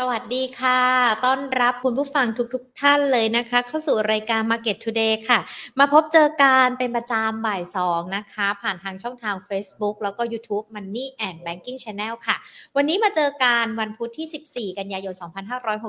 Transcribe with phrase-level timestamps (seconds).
[0.00, 0.82] สวัสดีค่ะ
[1.24, 5.38] ต้อนรับคุณผู้ฟังทุกๆทท่านเลยนะคะ เข้าสู่รายการ Market Today ค่ะ
[5.78, 12.36] มาพบเจอการเป็นประจำบ่ายสองนะคะ ผ่านทางช่องทาง Facebook แล้วก็ YouTube Money and Banking Channel ค่ะ
[12.76, 15.14] วันนี้มาเจอการวันพุธที่ 14 กันยายน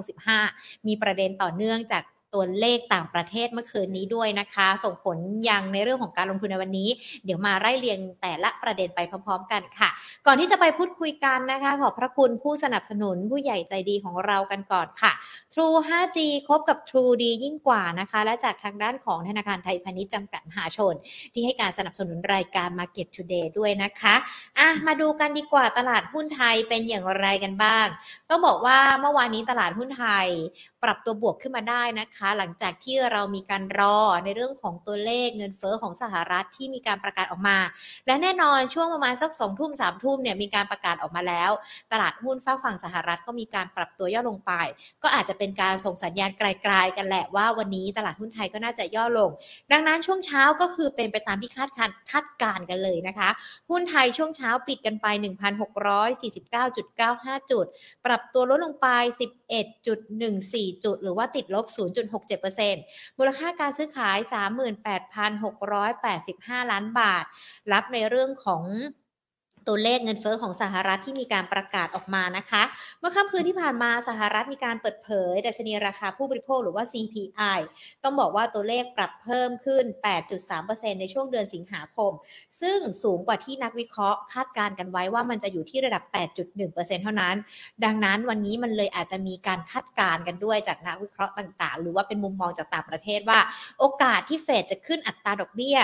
[0.06, 2.04] 2565 มีประเด็นต่อเนื่องจาก
[2.34, 5.18] ตัวเลขต่างประเทศเมื่อคืนนี้ด้วยนะคะ ส่งผล
[5.50, 6.90] ยังในเรื่องของการลงทุนในวันนี้
[7.26, 9.90] เดี๋ยวมาไล่เรียงแต่ละประเด็นไปพร้อม ๆ กันค่ะ
[10.26, 15.12] ก่อนที่จะไปพูดคุยกันนะคะ ขอบพระคุณผู้สนับสนุนผู้ใหญ่ใจดีของเรากันก่อนค่ะ
[15.54, 16.18] True 5G
[16.48, 20.96] คบกับ True ดียิ่งกว่านะคะ และจากทางด้านของธนาคารไทยพาณิชย์จำกัดมหาชน
[21.34, 24.16] ที่ให้การสนับสนุนรายการ Market Today ด้วยนะคะ
[24.60, 27.88] อะมาดูกันดีกว่าตลาดหุ้นไทยเป็นอย่างไรกันบ้าง
[28.30, 30.28] ต้องบอกว่าเมื่อวานนี้ตลาดหุ้นไทย
[30.84, 37.58] ปรับตัวบวกขึ้นมาได้นะคะหลังจากที่เรามีการรอในเรื่องของตัวเลขเงินเฟอ้อของสหรัฐที่มีการประกาศออกมา
[38.08, 41.52] และแน่นอนช่วงประมาณสักสองทุ่มสามทุ่มเนี่ยมีการประกาศออกมาแล้ว
[41.92, 44.52] ตลาดหุ้นฝ้าฝั่งสหรัฐก็มีการปรับตัวย่อลงไป
[45.04, 49.30] ก็อาจจะเป็นการส่งสัญญาณไกลๆกันแหละว่าวันนี้ตลาดหุ้นไทยก็น่าจะย่อลง
[49.72, 53.30] ดังนั้นช่วงเช้าก็คือเป็นไปตามที่คาดการคาดการกันเลยนะคะ
[53.70, 55.08] หุ้นไทยช่วงเช้าปิดกันไป
[55.90, 57.66] 1,649.95 จุด
[58.06, 58.88] ปรับตัวลดลงไป
[59.68, 61.66] 11.14 จุด หรือว่าติดลบ
[62.14, 64.18] 0.67%มูลค่าการซื้อขาย
[66.66, 67.26] 38,685 ล้านบาท
[67.74, 68.64] รับในเรื่องของ
[69.70, 72.64] ตัวเลขเงินเฟอ้อของสหรัฐที่มีการประกาศออกมานะคะ
[73.00, 77.60] เมื่อค่ำคืนที่ผ่านมาสหรัฐมีการเปิดเผยดัชนีราคาผู้บริโภคหรือว่า CPI
[78.04, 79.84] ต้องบอกว่าตัวเลขปรับเพิ่มขึ้น
[80.42, 82.12] 8.3%ในช่วงเดือนสิงหาคม
[82.62, 86.04] ซึ่งสูงกว่าที่นักวิเคราะห์คาดการณ์กันไว้ว่ามันจะอยู่ที่ระดับ
[86.54, 87.36] 8.1%เท่านั้น
[87.86, 93.40] ดังนั้นวันนี้มันเลยอาจจะมีการคาดการณ์กันด้วยจากนักวิเคราะห์ต่างๆ หรือว่าเป็นมุมมองจากต่างประเทศว่า
[93.80, 95.78] โอกาสที่เฟดจะขึ้นอัตราดอกเบี้ย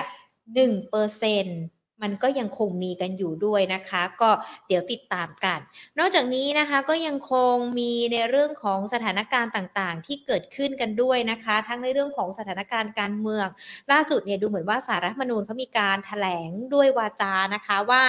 [0.55, 4.29] 1% มันก็ยังคงมีกันอยู่ด้วยนะคะ ก็
[4.67, 5.59] เดี๋ยวติดตามกัน
[5.99, 13.47] นอกจากนี้นะคะก็ยังคงมีในเรื่องของสถานการณ์ต่างๆ ที่เกิดขึ้นกันด้วยนะคะ ทั้งในเรื่องของสถานการณ์การเมือง
[13.91, 18.03] ล่าสุดเนี่ยดูเหมือนว่าสารรัฐมนูญเขามีการถแถลงด้วยวาจานะคะว่า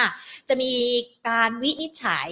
[0.49, 0.73] จะมี
[1.29, 2.29] การวินิจฉัย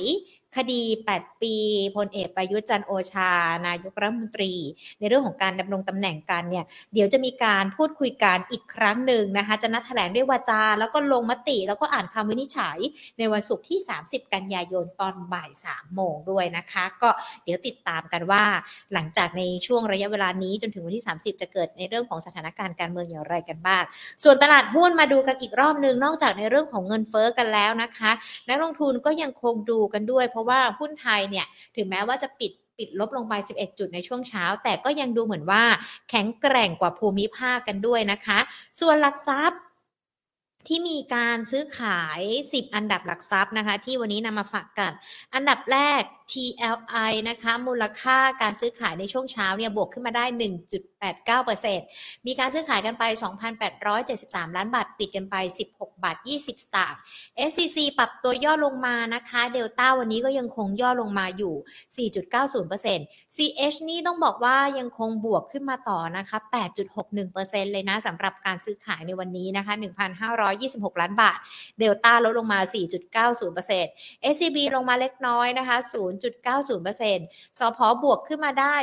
[0.55, 0.81] คดี
[1.15, 1.55] 8 ปี
[1.95, 3.31] พลเอกประยุทธ์จันโอชา
[3.67, 4.53] นายกรัฐมนตรี
[4.99, 12.77] ในเรื่องของการดำรงตำแหน่งกันเนี่ยเดี๋ยวจะมีการพูดคุยกันอีกครั้งหนึ่งนะคะ จะนัดแถลงด้วยวาจา แล้วก็ลงมติแล้วก็อ่านคำวินิจฉัย
[13.17, 17.09] ในวันศุกร์ที่ 30 กันยายนตอนบ่าย3โมงด้วยนะคะ ก็
[17.43, 18.43] เดี๋ยวติดตามกันว่า
[18.93, 23.83] หลังจากในช่วงระยะเวลานี้จนถึงวันที่ 30 จะเกิดในเรื่องของสถานการณ์การเมืองอย่างไรกันบ้าง
[24.23, 28.11] ส่วนตลาดหุ้นมาดูกันอีกรอบหนึ่งนอกจากในเรื่องของเงินเฟ้อกันแล้วนะคะ
[28.49, 31.45] นักลงทุนก็ยังคงดูกันด้วยเพราะว่าหุ้นไทยเนี่ย
[31.75, 35.63] ถึงแม้ว่าจะปิดปิดลบลงไป 11 จุดในช่วงเช้า แต่ก็ยังดูเหมือนว่า
[36.09, 38.39] แข็งแกร่งกว่าภูมิภาคกันด้วยนะคะ
[38.79, 39.61] ส่วนหลักทรัพย์
[40.67, 44.91] ที่มีการซื้อขาย 10 อันดับหลักทรัพย์นะคะ ที่วันนี้นำมาฝากกัน
[45.33, 46.01] อันดับแรก
[46.31, 50.25] TLI นะคะ มูลค่าการซื้อขายในช่วงเช้าเนี่ยบวกขึ้นมาได้
[51.05, 53.03] 1.89%มีการซื้อขายกันไป
[53.79, 55.35] 2,873 ล้านบาท ปิดกันไป
[55.71, 56.99] 16 บาท 20 สตางค์
[57.49, 62.07] SCC ปรับตัวย่อลงมานะคะเดลต้าวันนี้ก็ยังคงย่อลงมาอยู่
[62.67, 66.37] 4.90% CH นี่ต้องบอกว่ายังคงบวกขึ้นมาต่อนะคะ
[67.05, 69.73] 8.61%เลยนะสำหรับการซื้อขายในวันนี้นะคะ
[70.37, 71.37] 1,526 ล้านบาท
[71.79, 72.59] เดลต้าลดลงมา
[73.25, 78.75] 4.90% SCB ลงมาเล็กน้อยนะคะ0 0.90%สพบวกขึ้นมาได้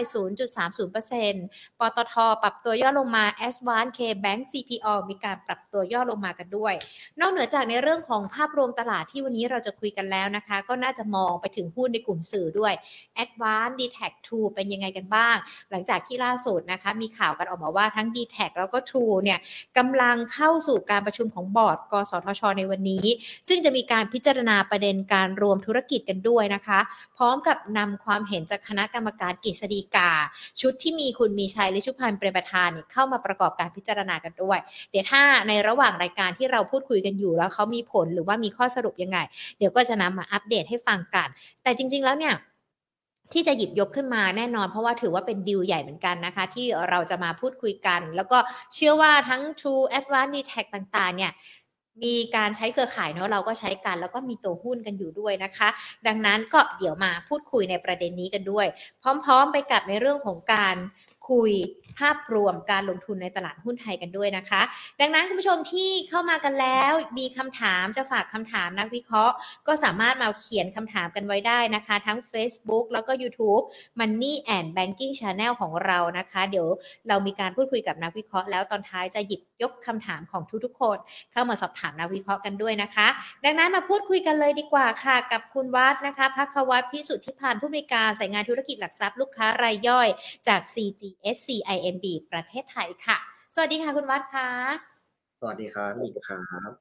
[0.66, 6.74] 0.30%ปตทปรับตัวย่อลงมา s อ K Bank CPO มีการปรับตัวย่อลงมากันด้วย
[7.20, 12.72] นอกเหนือจากในเรื่องของภาพรวมตลาดที่วันนี้เราจะคุยกันแล้วนะคะ ก็น่าจะมองไปถึงหุ้นในกลุ่มสื่อด้วย
[13.22, 15.36] a d v a n c e d t a c 2เป็นยังไงกันบ้าง
[15.70, 19.38] หลังจากที่ล่าสุดนะคะ มีข่าวกันออกมาว่าทั้ง d t แทแล้วก็ True เนี่ย
[19.78, 23.06] กำลังเข้าสู่การประชุมของบอร์ด กสทช ในวันนี้
[23.48, 26.78] ซึ่งจะมีการพิจารณาประเด็นการรวมธุรกิจกันด้วยนะคะ
[27.22, 30.10] ร้อมกับนำความเห็นจากคณะกรรมการกฤษฎีกา
[30.60, 34.58] ชุดที่มีคุณมีชัยและชุพันธ์เป็นประธานเข้ามาประกอบการพิจารณากันด้วย
[34.90, 39.18] เดี๋ยวถ้าในระหว่างรายการที่เราพูดคุยกันอยู่แล้วเขามีผลหรือว่ามีข้อสรุปยังไง
[39.58, 41.28] เดี๋ยวก็จะนำมาอัปเดตให้ฟังกัน
[41.62, 42.34] แต่จริง ๆ แล้วเนี่ย
[43.32, 48.38] ที่จะหยิบยกขึ้นมาแน่นอน เพราะว่าถือว่าเป็นดีลใหญ่เหมือนกันนะคะ ที่เราจะมาพูดคุยกัน แล้วก็
[48.74, 51.32] เชื่อว่าทั้ง True Advanced d t a c ต่างๆ เนี่ย
[52.04, 55.68] มีการใช้เครือข่ายเนาะเราก็ใช้กัน แล้วก็มีตัวหุ้นกันอยู่ด้วยนะคะ
[56.06, 58.66] ดังนั้นก็เดี๋ยวมาพูดคุยในประเด็นนี้กันด้วย
[59.02, 60.76] พร้อม ๆ ไปกับในเรื่องของการ
[61.30, 61.52] คุย
[61.98, 64.62] ภาพรวมการลงทุนในตลาดหุ้นไทยกันด้วยนะคะ
[65.00, 69.34] ดังนั้นคุณผู้ชมที่เข้ามากันแล้วมีคำถามจะฝากคำถามนักวิเคราะห์
[69.66, 73.64] ก็สามารถมาเขียนคำถามกันไว้ได้นะคะ ทั้ง Facebook แล้วก็ YouTube
[73.98, 76.66] Money and Banking Channel ของเรานะคะ เดี๋ยว
[77.08, 80.98] เรามีการพูดคุยกับนักวิเคราะห์แล้วตอนท้ายจะหยิบยกคำถามของทุกๆคน
[81.32, 83.08] เข้ามาสอบถามนักวิเคราะห์กันด้วยนะคะ
[83.44, 90.08] ดังนั้นมาพูดคุยกันเลยดีกว่าค่ะ กับคุณวัดนะคะพักวัฒน์พิสุทธิพันธ์ผู้อำนวยการสายงานธุรกิจหลักทรัพย์ลูกค้ารายย่อย
[90.48, 90.60] จาก
[91.12, 93.18] CGSCIMB ประเทศไทยค่ะ
[93.54, 94.48] สวัสดีค่ะคุณวัดค่ะ
[95.40, 96.72] สวัสดีครับอีกครับ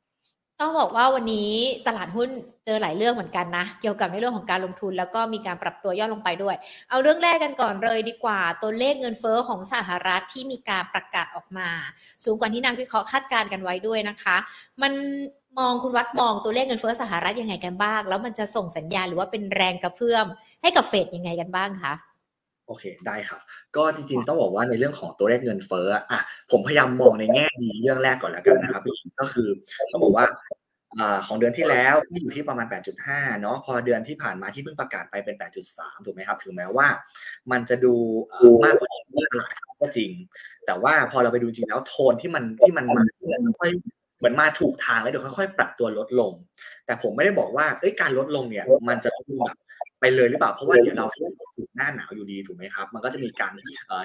[0.60, 1.52] ต้องบอกว่าวันนี้
[1.88, 2.30] ตลาดหุ้น
[2.66, 6.56] เจอหลายเรื่องเหมือนกันนะ เกี่ยวกับในเรื่องของการลงทุนแล้วก็มีการปรับตัวย่อลงไปด้วย
[6.90, 11.70] เอาเรื่องแรกกันก่อนเลยดีกว่า ตัวเลขเงินเฟอ้อของสหรัฐที่มีการประกาศออกมา
[12.24, 14.38] สูงกว่าที่นักวิเคราะห์คาดการณ์กันไว้ด้วยนะคะ
[14.82, 14.94] มัน
[15.60, 20.26] มองคุณวัดมองตัวเลขเงินเฟอ้อสหรัฐยังไงกันบ้าง แล้วมันจะส่งสัญญาณหรือว่าเป็นแรงกระเพื่อม
[20.62, 21.94] ให้กับเฟดยังไงกันบ้างคะ
[22.72, 23.42] โอเคได้ครับ
[23.76, 26.22] ก็จริงๆต้องบอกว่าในเรื่องของตัวเลขเงินเฟ้ออะ
[26.52, 28.84] ผมพยายามมองในแง่ดีเรื่องแรกก่อนแล้วกันนะครับ
[29.20, 29.48] ก็คือ
[29.92, 30.26] ต้องบอกว่า
[31.28, 32.68] ของเดือนที่แล้วที่อยู่ที่ประมาณ
[33.04, 35.36] 8.5 เนาะพอเดือนที่ผ่านมาที่เพิ่งประกาศไปเป็น
[35.72, 36.88] 8.3 ถูกไหมครับ ถึงแม้ว่า
[37.52, 37.94] มันจะดู
[38.66, 40.12] มากกว่าที่ตลาดก็จริง
[40.66, 43.04] แต่ว่าพอเราไปดูจริงแล้วโทนที่มันที่มันมา
[43.60, 43.72] ค่อย
[44.18, 46.34] เหมือนมาถูกทางแล้วเดี๋ยวค่อยๆ ปรับตัวลดลง
[46.86, 49.58] แต่ผมไม่ได้บอกว่าเอ้ยการลดลงเนี่ย มันจะดูแบบ
[50.02, 51.08] ไปเลยหรือเปล่าเพราะว่าเดี๋ยวเรา
[51.56, 53.54] ถูกหน้าหนาวอยู่ดีถูกไหมครับ มันก็จะมีการ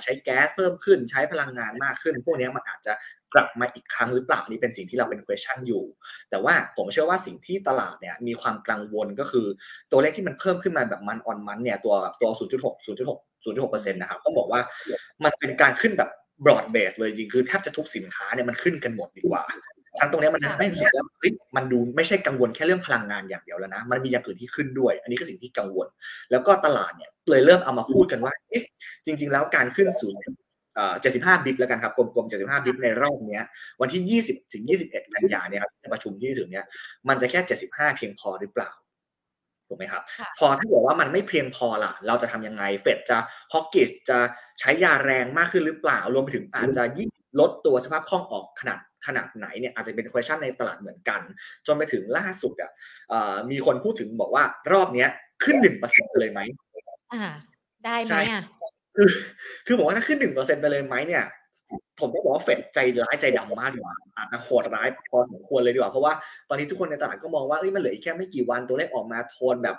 [0.02, 2.92] ใช้แก๊สเพิ่มขึ้นใช้พลังงานมากขึ้น พวกนี้มันอาจจะ
[3.34, 5.84] กลับมาอีกครั้งหรือเปล่านี่เป็นสิ่งที่เราเป็น question อยู่
[6.30, 9.46] แต่ว่าผมเชื่อว่าสิ่งที่ตลาดเนี่ยมีความกังวลก็คือ
[9.90, 14.60] ตัวเลขที่มันเพิ่มขึ้นมาแบบมันออนมันเนี่ยตัวตัว 0.6 0.6 0.6%นะครับต้องบอกว่า
[15.24, 16.10] มันเป็นการขึ้นแบบ
[16.44, 19.42] broad base เลยจริงคือแทบจะทุกสินค้าเนี่ยมันขึ้นกันหมดดีกว่า
[19.98, 25.86] ทั้งตรงนี้มันไม่รู้สึกว่าเฮ้ยมันดูไม่ใช่กังวลแค่เรื่องพลังงานอย่างเดียวแล้วนะ มันมีอย่างอื่นที่ขึ้นด้วย อันนี้คือสิ่งที่กังวล
[26.30, 28.64] แล้วก็ตลาดเนี่ยเลยเริ่มเอามาพูดกันว่าเอ๊ะ
[29.06, 30.20] จริง ๆ แล้วการขึ้นศูนย์
[31.00, 33.40] เจ็ดสิบห้าบิตแล้วกันครับกลมๆเจ็ดสิบห้าบิตในรอบนี้
[33.80, 36.66] วันที่ยี่สิบถึงยี่สิบเอ็ดกันยาเนี่ยครับจะประชุมที่ถึงเนี่ย
[37.08, 38.70] มันจะแค่เจ็ดสิบห้าเพียงพอหรือเปล่า
[39.68, 40.02] ถูกไหมครับ
[40.38, 43.18] พอถ้าบอกว่ามันไม่เพียงพอล่ะ เราจะทำยังไง เฟดจะ
[43.52, 44.18] ฮอกกิสจะ
[44.60, 47.08] ใช้ยาแรงมากขึ้นหรือเปล่า รวมไปถึงอาจจะยิ่ง
[47.40, 51.20] ลดตัวสภาพคล่องออกขนาด ขนาดไหนเนี่ยอาจจะเป็น question ในตลาดเหมือนกัน
[51.66, 52.70] จนไปถึงล่าสุดอะ
[53.50, 55.08] มีคนพูดถึงบอกว่ารอบเนี้ย
[55.44, 56.40] ขึ้นหนึ่งเปอร์เซ็นต์เลยไหม
[57.14, 57.24] อ่า
[57.84, 58.42] ได้ไหมอะ
[58.96, 59.08] คือ
[59.66, 61.24] คือบอกว่าถ้าขึ้นหนึ่งเปอร์เซ็นต์ไปเลยไหมเนี่ย
[62.00, 66.12] ผมก็บอกว่าเฟดใจร้ายใจดำมากดีกว่าอาจจะโหดร้ายพอสมควรเลยดีกว่าเพราะว่า
[66.48, 69.76] ตอนนี้ทุกคนในตลาดก็มองว่ามันเหลืออีกแค่ไม่กี่วันตัวเลขออกมาโทนแบบ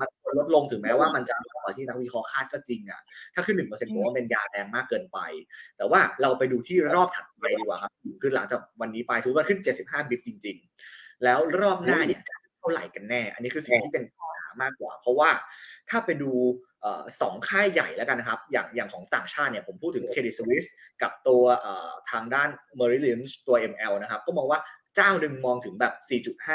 [0.00, 0.08] มัน
[0.38, 3.00] ลดลงถึงแม้ว่ามันจะมากกว่าที่นักวิเคราะห์คาดก็จริงอะ
[3.34, 5.18] ถ้าขึ้นหนึ่งเปอร์เซ็นต์ผมว่าเป็นยาแรงมากเกินไป
[5.76, 7.92] แต่ว่าเราไปดูที่รอบถัดไปดีกว่าครับ
[8.22, 10.56] คือหลังจากวันนี้ไปสมมติว่าขึ้น75บิตจริง
[10.90, 12.20] ๆ แล้วรอบหน้าเนี่ย
[12.58, 15.30] เท่าไหร่กันแน่ อันนี้คือสิ่งที่เป็นปัญหามากกว่า เพราะว่า
[15.90, 16.32] ถ้าไปดู
[17.20, 20.68] สองค่ายใหญ่แล้วกันนะครับ อย่างอย่างของต่างชาติเนี่ยผมพูดถึง Credit Suisse
[21.02, 21.42] กับตัว
[22.10, 22.48] ทางด้าน
[22.78, 24.60] Merrill Lynch ตัว ML นะครับ ก็มองว่า
[24.96, 25.94] เจ้าหนึ่งมองถึงแบบ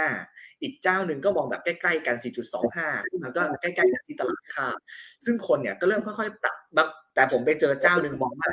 [0.02, 4.68] 4.5 อีกเจ้าหนึ่งก็มองแบบใกล้ๆกัน 4.25ซึ่งมันก็ใกล้ๆกับที่ตลาดคา
[5.26, 8.50] ซึ่งคนเนี่ยก็เริ่มค่อยๆปรับแต่ผมไปเจอเจ้าหนึ่งมองว่า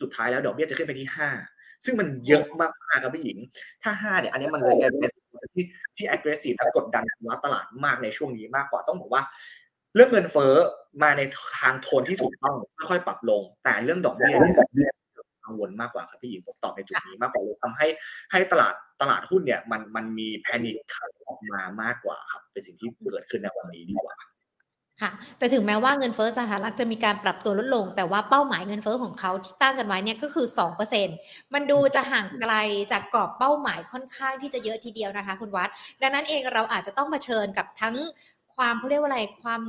[0.00, 1.08] สุดท้ายแล้วดอกเบี้ยจะขึ้นไปที่
[1.46, 3.38] 5 ซึ่งมันเยอะมากๆครับพี่หญิง
[3.82, 5.12] ถ้า 5 เนี่ย อันนี้มันเลยกลายเป็น
[5.54, 5.64] ที่
[5.96, 7.04] ที่ aggressive และกดดัน
[7.44, 9.22] ตลาดมากในช่วงนี้มากกว่าต้องบอกว่า
[9.94, 10.54] เรื่องเงินเฟ้อ
[11.02, 11.22] มาใน
[11.58, 12.56] ทางโทนที่ถูกต้อง
[12.90, 14.36] ค่อยๆปรับลง แต่เรื่องดอกเบี้ย
[15.44, 17.86] กังวลมากกว่าครับพี่หญิงผมตอบในจุดนี้มากกว่าเลยทำให้
[18.32, 20.76] ให้ตลาดตลาดหุ้นเนี่ย มันมันมีแพนิค
[21.28, 24.16] ออกมามากกว่าครับ เป็นสิ่งที่เกิดขึ้นในวันนี้ดีกว่า
[25.02, 30.46] ค่ะแต่ถึงแม้ว่าเงินเฟ้อสหรัฐจะมีการปรับตัวลดลง แต่ว่าเป้าหมายเงินเฟ้อของเขาที่ตั้งกันไว้เนี่ยก็คือ
[31.00, 32.54] 2%มันดูจะห่างไกล
[32.92, 35.68] จากกรอบเป้าหมายค่อนข้างที่จะเยอะทีเดียวนะคะ คุณวัด
[36.02, 37.96] ดังนั้นเองเราอาจจะต้องเผชิญกับทั้ง
[38.60, 39.62] ความเขาเรียกว่าอะไรความ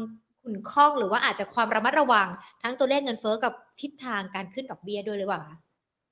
[0.44, 2.28] ขุ่นข้องหรือว่าอาจจะความระมัดระวัง
[2.64, 5.42] ทั้งตัวเลขเงินเฟ้อกับทิศทางการขึ้นดอกเบี้ยด้วยหรือเปล่า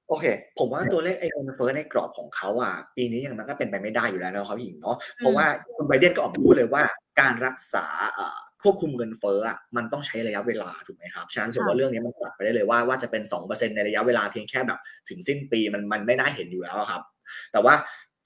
[0.10, 0.26] โอเค
[0.60, 6.84] ผมว่าตัวเลขไอ้เงินเฟ้อในกรอบของเขาอะปีนี้ยังมันก็เป็นไปไม่ได้อยู่แล้วนะครับพี่หญิงเนาะเพราะว่าคุณไบเดนก็ออกมาพูดเลยว่า
[7.20, 7.86] การรักษา
[8.64, 17.02] ควบคุมเงินเฟ้ออะมันต้องใช้ระยะเวลาถูกไหมครับฉะนั้นผมว่าเรื่องนี้มันตัดไปได้เลยว่าว่าจะเป็นสองเปอร์เซ็นในระยะเวลาเพียงแค่แบบถึงสิ้นปีมันมันไม่น่าเห็นอยู่แล้วครับ
[17.52, 17.74] แต่ว่า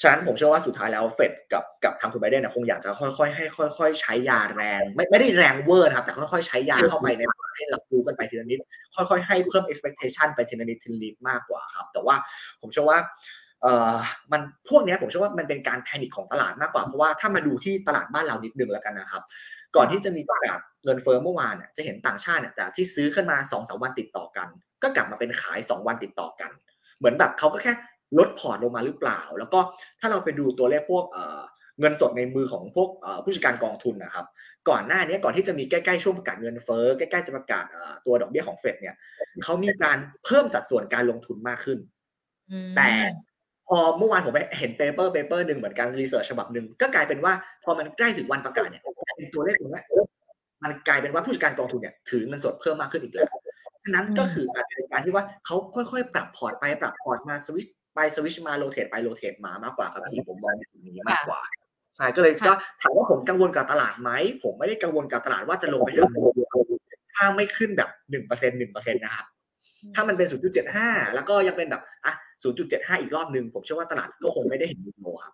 [0.04, 3.46] ฉะนั้นผมเชื่อว่าสุดท้ายแล้วเฟดกับกับทางคุณไบเดนคงอยากจะค่อยๆให้
[3.78, 7.22] ค่อย ๆ ใช้ยาแรง ไม่ไม่ได้แรงเวอร์ครับ แต่ค่อยๆใช้ยาเข้าไปใน
[7.58, 8.60] ให้รับรู้กันไปทีละนิด
[8.96, 12.16] ค่อยๆ ให้เพิ่ม expectation ไปทีละนิดทีละนิดมากกว่าครับ แต่ว่า
[12.62, 13.00] ผมเชื่อว่า
[13.62, 13.96] เอ่อ
[14.32, 19.24] มันพวกนี้ผมเชื่อว่ามันเป็นการแพนิคของตลาดมากกว่า เพราะว่าถ้ามาดูที่ตลาดบ้านเรานิดนึงแล้วกันนะครับ
[19.76, 24.48] ก่อนที่จะมีประกาศเงินเฟ้อเมื่อวานเนี่ยจะเห็นต่างชาติเนี่ยจากที่ซื้อขึ้นมา2อสวันติดต่อกัน
[24.84, 26.52] ก็กลับมาเป็นขาย 2 วันติดต่อกัน
[26.98, 27.74] เหมือนแบบเขาก็แค่
[28.20, 29.60] ลดพอร์ตลงมาหรือเปล่า แล้วก็
[30.00, 31.06] ถ้าเราไปดูตัวเลขพวก
[31.80, 32.90] เงินสดในมือของพวก
[33.24, 34.26] ผู้จัดการกองทุนนะครับ
[34.70, 37.66] ก่อนหน้านี้ก่อนที่จะมีใกล้ๆช่วงประกาศเงินเฟ้อใกล้ๆจะประกาศ
[38.06, 38.96] ตัวดอกเบี้ยของเฟดเนี่ย
[39.44, 41.80] เขามีการเพิ่มสัดส่วนการลงทุนมากขึ้น
[42.78, 42.90] แต่
[43.68, 48.82] พอเมื่อวานผมไปเห็น paper paper หนึ่งเหมือนกัน research ฉบับหนึ่งก็กลายเป็นว่าพอมันใกล้ถึงวันประกาศเนี่ย
[49.18, 49.82] เป็นตัวเลขตรงนี้
[50.64, 53.28] มันกลายเป็นว่าผู้จัดการกองทุนเนี่ยถือเงินสดเพิ่มมากขึ้นอีกแล้ว
[53.84, 61.42] ฉะนั้นก็คืออาจจะเป็นการที่ว่าเขาค่อยๆ ปรับพอร์ตไปปรับพอร์ตมาสวิช ไปสวิชมา rotate ไป rotate มามากกว่าครับพี่ผมมองในจุดนี้มากกว่า
[61.98, 64.10] ใช่ก็เลยก็ถามว่าผมกังวลกับตลาดไหม
[64.44, 69.26] ผมไม่ได้กังวลกับตลาดว่าจะลงไปทำถ้าไม่ขึ้นแบบหนึ่งเปอร์เซ็นหนึ่งเปอร์เซ็นต์นะครับ
[69.96, 70.28] ถ้ามันเป็น
[70.72, 72.14] 0.75 แล้วก็ยังเป็นแบบอะ
[72.58, 75.34] 0.75 อีกรอบหนึ่งผมเชื่อว่าตลาดก็คงไม่ได้เห็นโลครับ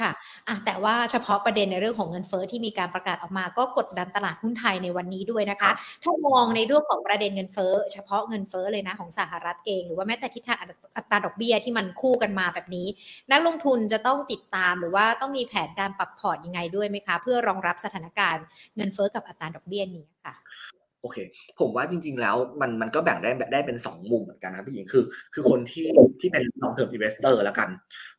[0.00, 0.10] ค่ะ
[0.48, 5.70] อะแต่ว่าเฉพาะประเด็นในเรื่องของเงินเฟอ้อที่มีการประกาศออกมา ก็กดดันตลาดหุ้นไทยในวันนี้ด้วยนะคะ
[6.02, 10.58] ถ้ามองในเรื่องของประเด็นเงินเฟอ้อเฉพาะเงินเฟอ้อเลยนะของสหรัฐเอง หรือว่าแม้แต่ทิศทาง
[10.96, 12.86] อัตราดอกเบี้ยที่มันคู่กันมาแบบนี้
[13.30, 18.44] นักลงทุนจะต้องติดตามหรือว่าต้องมีแผนการปรับพอร์ตยังไงด้วยไหมคะ เพื่อรองรับสถานการณ์
[18.76, 20.34] เงินเฟอ้อกับอัตราดอกเบี้ยนี้ค่ะ
[21.02, 21.16] โอเค
[21.60, 25.86] ผมว่าจริง ๆ แล้วมันมันก็แบ่งได้ได้เป็นสองมุมเหมือนกันนะพี่หญิงคือ คือคนที่
[26.20, 27.68] ที่เป็น long term investor แล้วกัน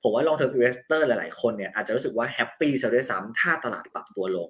[0.03, 4.49] ผมว่า long term investor หลาย ๆ คนเนี่ยอาจจะรู้สึกว่าแฮปปี้ซะด้วยซ้ำถ้าตลาดปรับตัวลง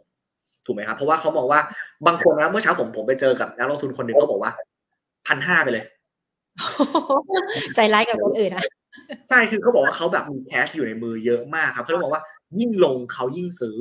[0.65, 1.61] ถูกไหมครับ เพราะว่าเขามองว่า
[2.07, 4.51] บางคนนะเมื่อเช้าผมผมไปเจอกับนักลงทุนคนหนึ่งเขาบอกว่า
[5.27, 5.85] พันห้าไปเลย
[7.75, 8.63] ใจร้ายกับคนอื่นนะ
[9.29, 12.23] ใช่คือเขาบอกว่าเขาแบบมี cash อยู่ในมือเยอะมากครับเขาเลยบอกว่า
[12.59, 13.79] ยิ่งลงเขายิ่งซื้อ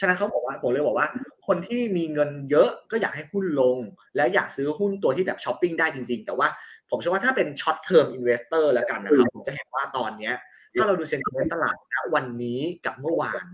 [0.00, 1.06] ฉะนั้นเขาบอกว่าผมเลยบอกว่า
[1.52, 3.76] คนที่มีเงินเยอะก็อยากให้หุ้นลง
[4.16, 6.48] และอยากซื้อหุ้นตัวที่แบบช้อปปิ้งได้จริง ๆ แต่ว่า
[6.90, 10.34] ผมเชื่อว่าถ้าเป็น short term investor แล้วกันนะครับผมจะเห็นว่าตอนเนี้ย
[10.74, 13.44] ถ้าเราดู sentiment ตลาดณวันนี้กับเมื่อวาน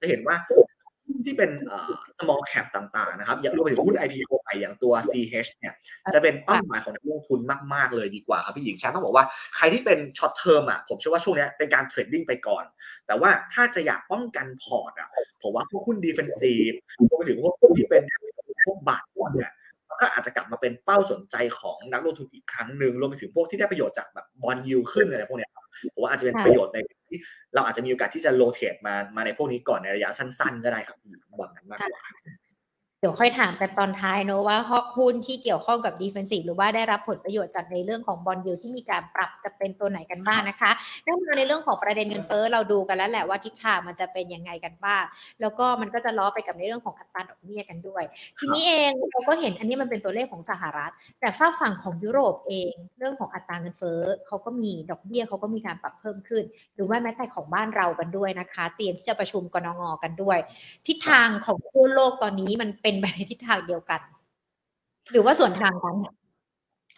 [0.00, 0.36] จะเห็นว่า
[1.26, 1.50] ที่เป็น
[2.18, 5.74] small cap ต่างๆนะครับอย่างรวมไปถึงหุ้น IPO ใหม่อย่างตัว CH เนี่ย
[6.14, 7.40] จะเป็นเป้าหมายของนักลงทุน
[7.74, 9.24] มากๆเลยดีกว่าครับพี่หญิงช้างต้องบอกว่า
[9.56, 12.64] ใครที่เป็น short term อะผมเชื่อว่าช่วงนี้เป็นการ trading ไปก่อน
[13.06, 15.08] แต่ว่าถ้าจะอยากป้องกันพอร์ตอะ
[15.42, 16.72] ผมว่าพวกหุ้น defensive
[17.08, 18.02] รวมไปถึงพวกที่เป็น
[18.66, 19.04] พวกบาท
[19.36, 19.52] เนี่ย
[20.00, 25.48] ก็อาจจะกลับมาเป็นเป้าสนใจของนักลงทุนอีกครั้งหนึ่งรวมไปถึงพวกที่ได้ประโยชน์จากแบบ bond yield ขึ้นอะไรพวกนี้
[25.94, 26.78] ผมว่าอาจจะเป็นประโยชน์ใน
[27.10, 27.18] ที่
[27.54, 30.96] เราอาจจะมีโอกาสที่จะ rotate มามาในพวกนี้ก่อนในระยะสั้น ๆ ก็ได้ครับ
[31.38, 32.00] แบบนั้นมากกว่า
[33.00, 34.56] เดี๋ยวค่อยถามกันตอนท้ายเนอะว่า
[34.96, 40.70] หุ้นที่เกี่ยวข้องกับ defensive หรือว่าได้รับผลประโยชน์จากในเรื่องของ bond yield ที่มีการปรับจะเป็นตัวไหนกันบ้างนะคะ
[41.04, 45.02] แน่นอนในเรื่องของประเด็นเงินเฟ้อเราดูกันแล้วแหละว่าทิศทางมันจะเป็นยังไงกันบ้าง
[45.40, 48.02] แล้วก็มันก็จะล้อไปกับในเรื่องของอัตราดอกเบี้ยกันด้วย
[48.38, 60.38] ทีนี้เองเราก็เห็นอันนี้มันเป็นตัวเลขของสหรัฐ แต่ฟากฝั่งของยุโรปเอง เรื่องของอัตราเงินเฟ้อเขาก็มีดอกเบี้ยเขาก็มีการปรับเพิ่มขึ้น หรือว่าแม้แต่ของบ้านเรากันด้วยนะคะ เตรียมที่จะประชุมกนงกันด้วย
[60.86, 64.00] ทิศทางของทั่วโลกตอนนี้มันเป็นไปในทิศทางเดียวกัน
[65.10, 65.94] หรือว่าส่วนทางกัน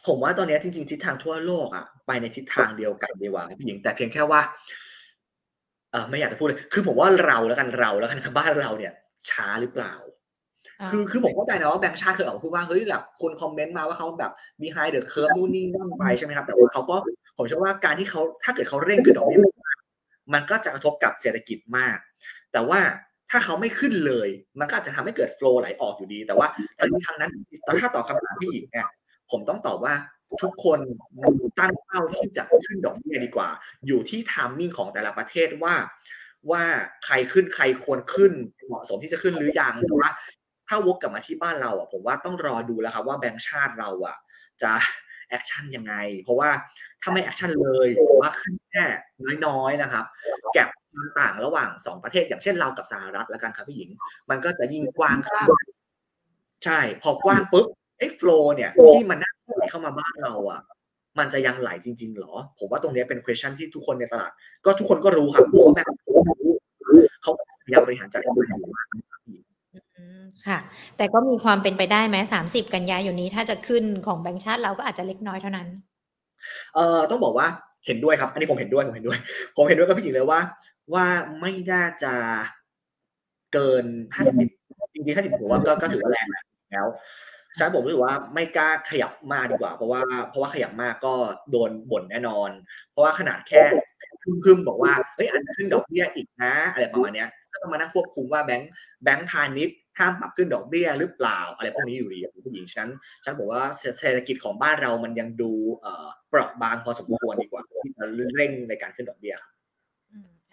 [0.07, 4.41] ผมว่าตอนนี้จริงๆทิศทางทั่วโลกอะไปในทิศทางเดียวกันดีกว่าพี่หญิงแต่เพียงแค่ว่า
[5.93, 8.93] เออไม่อยากจะพูดเลยคือผมว่าเราแล้วกันเราแล้วกันบ้านเราเนี่ย
[9.31, 9.95] ช้าหรือเปล่า
[10.91, 16.97] คือคือผมเข้าใจนะว่าแบงค์ชาติเคยออกมาพูดว่าเฮ้ยแบบคนคอมเมนต์มาว่าเขาแบบมี behind the curve นู่นนี่นั่นไปใช่ไหมครับแต่ว่าเขาก็
[17.37, 19.41] ผมเชื่อว่าการที่เขาถ้าเกิดเขาเร่งขึ้นดอกเบี้ย
[20.35, 21.99] มันก็จะกระทบกับเศรษฐกิจมาก
[22.53, 22.81] แต่ว่า
[23.31, 24.29] ถ้าเขาไม่ขึ้นเลย
[24.61, 27.33] มันก็อาจจะทำให้เกิด flow ไหลออกอยู่ดี แต่ว่าทางนี้ทางนั้น
[27.81, 28.89] ถ้าตอบคำถามพี่หญิงเนี่ย
[29.31, 29.95] ผมต้องตอบว่า
[30.43, 30.79] ทุกคน
[31.59, 33.49] ตั้งเป้าที่จะขึ้นดอกเบี้ยดีกว่า
[33.87, 35.75] อยู่ที่ timing ของแต่ละประเทศว่า
[36.51, 36.65] ว่า
[37.05, 38.33] ใครขึ้นใครควรขึ้น
[38.67, 40.11] เหมาะสมที่จะขึ้นหรือยังแต่ว่า
[40.69, 44.17] ถ้าวกกลับมาที่บ้านเราอะผมว่าต้องรอดูแล้วครับว่าแบงก์ชาติเราอะ
[44.63, 44.73] จะ
[45.29, 46.51] action ยังไง เพราะว่า
[47.03, 47.89] ถ้าไม่ action เลย
[48.21, 48.85] ว่าขึ้นแค่
[49.47, 50.05] น้อยๆนะครับ
[50.53, 50.69] gap
[51.21, 53.91] ต่างระหว่างสองประเทศ อย่างเช่นเรากับสหรัฐแล้วกันครับพี่หญิง
[54.31, 55.43] มันก็จะยิ่งกว้างขึ้น
[56.65, 57.67] ใช่ พอกว้างปุ๊บ
[57.99, 60.61] ไอ้ flow เนี่ยที่มันน่าไหลเข้ามาบ้านเราอะ
[61.19, 64.33] มันจะยังไหลจริง ๆ หรอ ผมว่าตรงนี้เป็น question ที่ทุกคนในตลาด
[64.65, 65.83] ก็ทุกคนก็รู้ครับรู้แม่
[67.23, 67.33] เขา
[67.65, 68.87] พยายามบริหารจัดการอยู่มาก
[70.47, 70.59] ค่ะ
[70.97, 75.69] แต่ก็มีความเป็นไปได้ไหมสามสิบกันยายนนี้ถ้าจะขึ้นของแบงก์ชาติเราก็อาจจะเล็กน้อยเท่านั้น
[76.75, 77.47] เอ่อต้องบอกว่า
[77.87, 79.19] เห็นด้วยครับ อันนี้ผมเห็นด้วยผมเห็นด้วย
[79.57, 80.41] ผมเห็นด้วยกับพี่หญิงเลยว่า
[80.95, 81.07] ว่า
[81.41, 82.15] ไม่น่าจะ
[83.53, 84.35] เกินห้าสิบ
[84.95, 86.27] จริงๆห้าสิบผมว่าก็ถือว่าแรง
[86.73, 86.87] แล้ว
[87.57, 91.15] ใช่ผมรู้สึกว่าไม่กล้าขยับมากดีกว่า เพราะว่าเพราะว่าขยับมากก็
[91.51, 92.51] โดนบ่นแน่นอน
[92.91, 93.63] เพราะว่าขนาดแค่
[94.45, 98.71] พึ่มๆบอกว่าเฮ้ยอันขึ้นดอกเบี้ยอีกนะ อะไรประมาณเนี้ก็ ต้องมานั่งควบคุมว่าแบงค์
[99.05, 102.89] แบงค์พาณิชย์ห้ามปรับขึ้นดอกเบี้ยหรือเปล่าอะไรพวกนี้อยู่ดีผู้หญิงฉัน
[103.25, 103.63] ฉันบอกว่า
[104.01, 105.53] เศรษฐกิจของบ้านเรามันยังดู
[106.29, 108.05] เปราะบางพอสมควรดีกว่าที่จะ
[108.37, 109.37] เร่งในการขึ้นดอกเบี้ย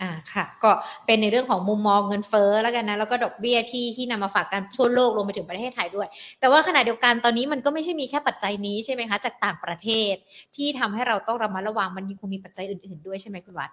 [0.01, 0.71] อ่าค่ะ ก็
[1.05, 6.07] เป็นในเรื่องของมุมมองเงินเฟ้อแล้วกันนะแล้วก็ดอกเบี้ยที่ที่นำมาฝากกันทั่วโลกรวมไปถึงประเทศไทยด้วย
[6.39, 10.13] แต่ว่าขณะเดียวกันตอนนี้มันก็ไม่ใช่มีแค่ปัจจัยนี้ใช่ไหมคะจากต่างประเทศ
[10.55, 13.69] ที่ทำให้เราต้องระมัดระวังมันยังคงมีปัจจัยอื่น ๆด้วยใช่ไหมคุณวัด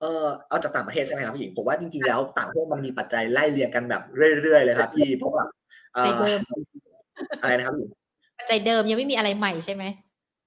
[0.00, 4.02] เออเอาจากต่างประเทศใช่ไหมครับพี่หญิงผมว่าจริงๆแล้วต่างประเทศมันมีปัจจัยไล่เรียงกันแบบ
[4.42, 5.44] เรื่อยๆเลยครับพี่เพราะว่า
[7.42, 7.74] อะไรนะครับ
[8.38, 9.84] ปัจจัยเดิมยังไม่มีอะไรใหม่ใช่ไหม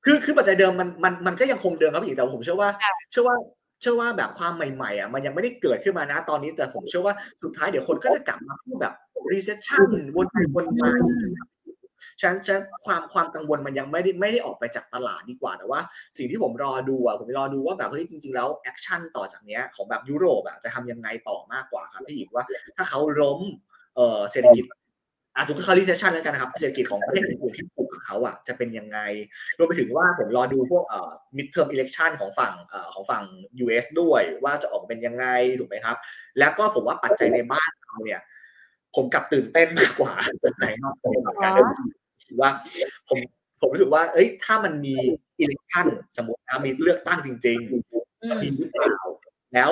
[0.06, 2.70] คือคือปัจจัยเดิมมันมันมันก็ยังคงเดิมครับพี่หญิงแต่ผมเชื่อว่า
[3.12, 3.36] เชื่อว่า
[3.82, 7.14] เชื่อว่าแบบความใหม่ๆอะมันยังไม่ได้เกิดขึ้นมานะตอนนี้แต่ผมเชื่อว่า
[7.44, 8.94] สุดท้ายเดี๋ยวคนก็จะกลับมาพูดแบบ
[9.32, 10.92] recession วนไปวนมา
[12.22, 15.80] ฉันฉันความความกังวลมันยังไม่ได้ไม่ได้ออกไปจากตลาดดีกว่าแต่ว่า
[16.18, 22.46] สิ่งที่ผมรอดูอะผมรอดูว่าแบบเฮ้ยจริง ๆ แล้ว action ต่อจากเนี้ยของแบบยุโรปอะจะทำยังไงต่อมากกว่าครับพี่หญิงว่า
[22.78, 23.40] ถ้าเขาล้ม
[23.96, 24.66] เออเศรษฐกิจ
[25.36, 29.00] อาสมมติเขา recession แล้วกันนะครับเศรษฐกิจของประเทศอื่นที่ผูกกับเขาอะจะเป็นยังไง
[29.58, 33.24] รวมไปถึงว่าผมรอดูพวกเอ่อ midterm election ของฝั่งเอ่อของฝั่ง
[33.64, 35.26] US ด้วยว่าจะออกเป็นยังไง
[35.60, 35.98] ถูกไหมครับ
[36.40, 38.22] แล้วก็ผมว่าปัจจัยในบ้านเราเนี่ย
[38.96, 41.62] ผมกลับตื่นเต้นมากกว่าปัจจัยนอกตัวการ
[42.42, 42.50] ว่า
[43.10, 43.20] ผม
[43.62, 44.96] ผมรู้สึกว่า เอ้ย ถ้ามันมี
[45.40, 45.86] อิเล็กชัน
[46.18, 48.96] สมมตินะมีเลือกตั้งจริงๆมีหรือเปล่า
[49.54, 49.72] แล้ว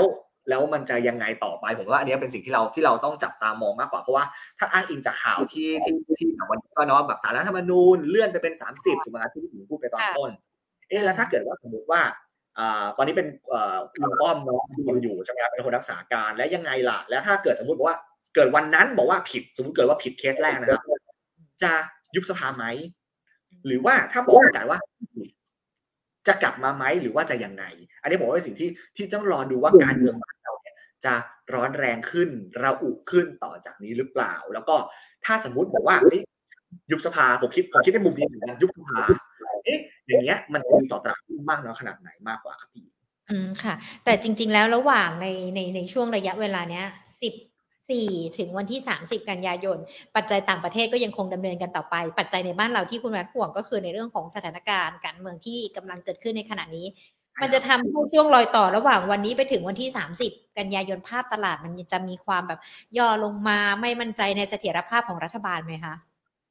[0.50, 4.26] แล้วมันจะยังไงต่อไปผมว่าอันนี้เป็นสิ่งที่เราที่เราต้องจับตามองมากกว่าเพราะว่า
[4.60, 10.30] ถ้าอ้างอิงจากข่าวที่ที่ที่วันนี้ก็เนาะแบบสารรัฐธรรมนูญเลื่อนไปเป็นสามสิบถูกไหมที่พี่ถึงพูดไปตอนต้น
[10.90, 12.02] เอ๊ะแล้วถ้าเกิดว่าสมมติว่า
[12.98, 13.28] ตอนนี้เป็น
[14.02, 17.98] ลุงป้อมเนาะยังอยู่ใช่ไหมครับเป็นคนรักษาการและยังไงล่ะ แล้วถ้าเกิดสมมติบอกว่า
[18.36, 20.82] เกิดวันนั้นบอกว่าผิดสมมติเกิดว่าผิดเคสแรกนะครับ
[21.64, 21.74] จะ
[22.16, 22.66] ยุบสภาไหม
[23.66, 24.80] หรือว่าถ้าบอกกันว่า
[26.28, 27.64] จะกลับมาไหมหรือว่าจะยังไง
[28.02, 31.14] อันนี้ผมว่าเป็นสิ่งที่ที่ต้องรอดูว่าการเมืองเราเนี่ย จะ
[31.54, 32.30] ร้อนแรงขึ้น
[32.64, 34.76] ระอุขึ้นต่อจากนี้หรือเปล่า แล้วก็
[35.26, 35.98] ถ้าสมมุติบอกว่า
[36.92, 39.00] ยุบสภาผมคิดผมคิดในมุมนี้เหมือนกันยุบสภา
[39.66, 42.86] เอ๊ะอย่างเงี้ยมันมีต่อตลาดมากน้อยขนาดไหนมากกว่าครับพี่
[43.30, 43.74] อืมค่ะ
[44.06, 46.86] แต่จริง ๆ แล้วระหว่างในในในช่วงระยะเวลาเนี้ย
[47.22, 47.34] สิบ
[47.90, 49.78] 4 ถึงวันที่ 30 กันยายน
[50.16, 56.88] ปัจจัยต่างประเทศก็ยังคงดำเนินกันต่อไป ปัจจัยในบ้านเราที่คุณแม่ห่วงก็คือในเรื่องของสถานการณ์การเมืองที่กำลังเกิดขึ้นในขณะนี้
[57.42, 59.90] มันจะทำให้ช่วงรอยต่อระหว่างวันนี้ไปถึงวันที่
[60.22, 62.60] 30 กันยายนภาพตลาดมันจะมีความแบบ
[62.98, 65.96] ย่อลงมาไม่มั่นใจในเสถียรภาพของรัฐบาลไหมคะ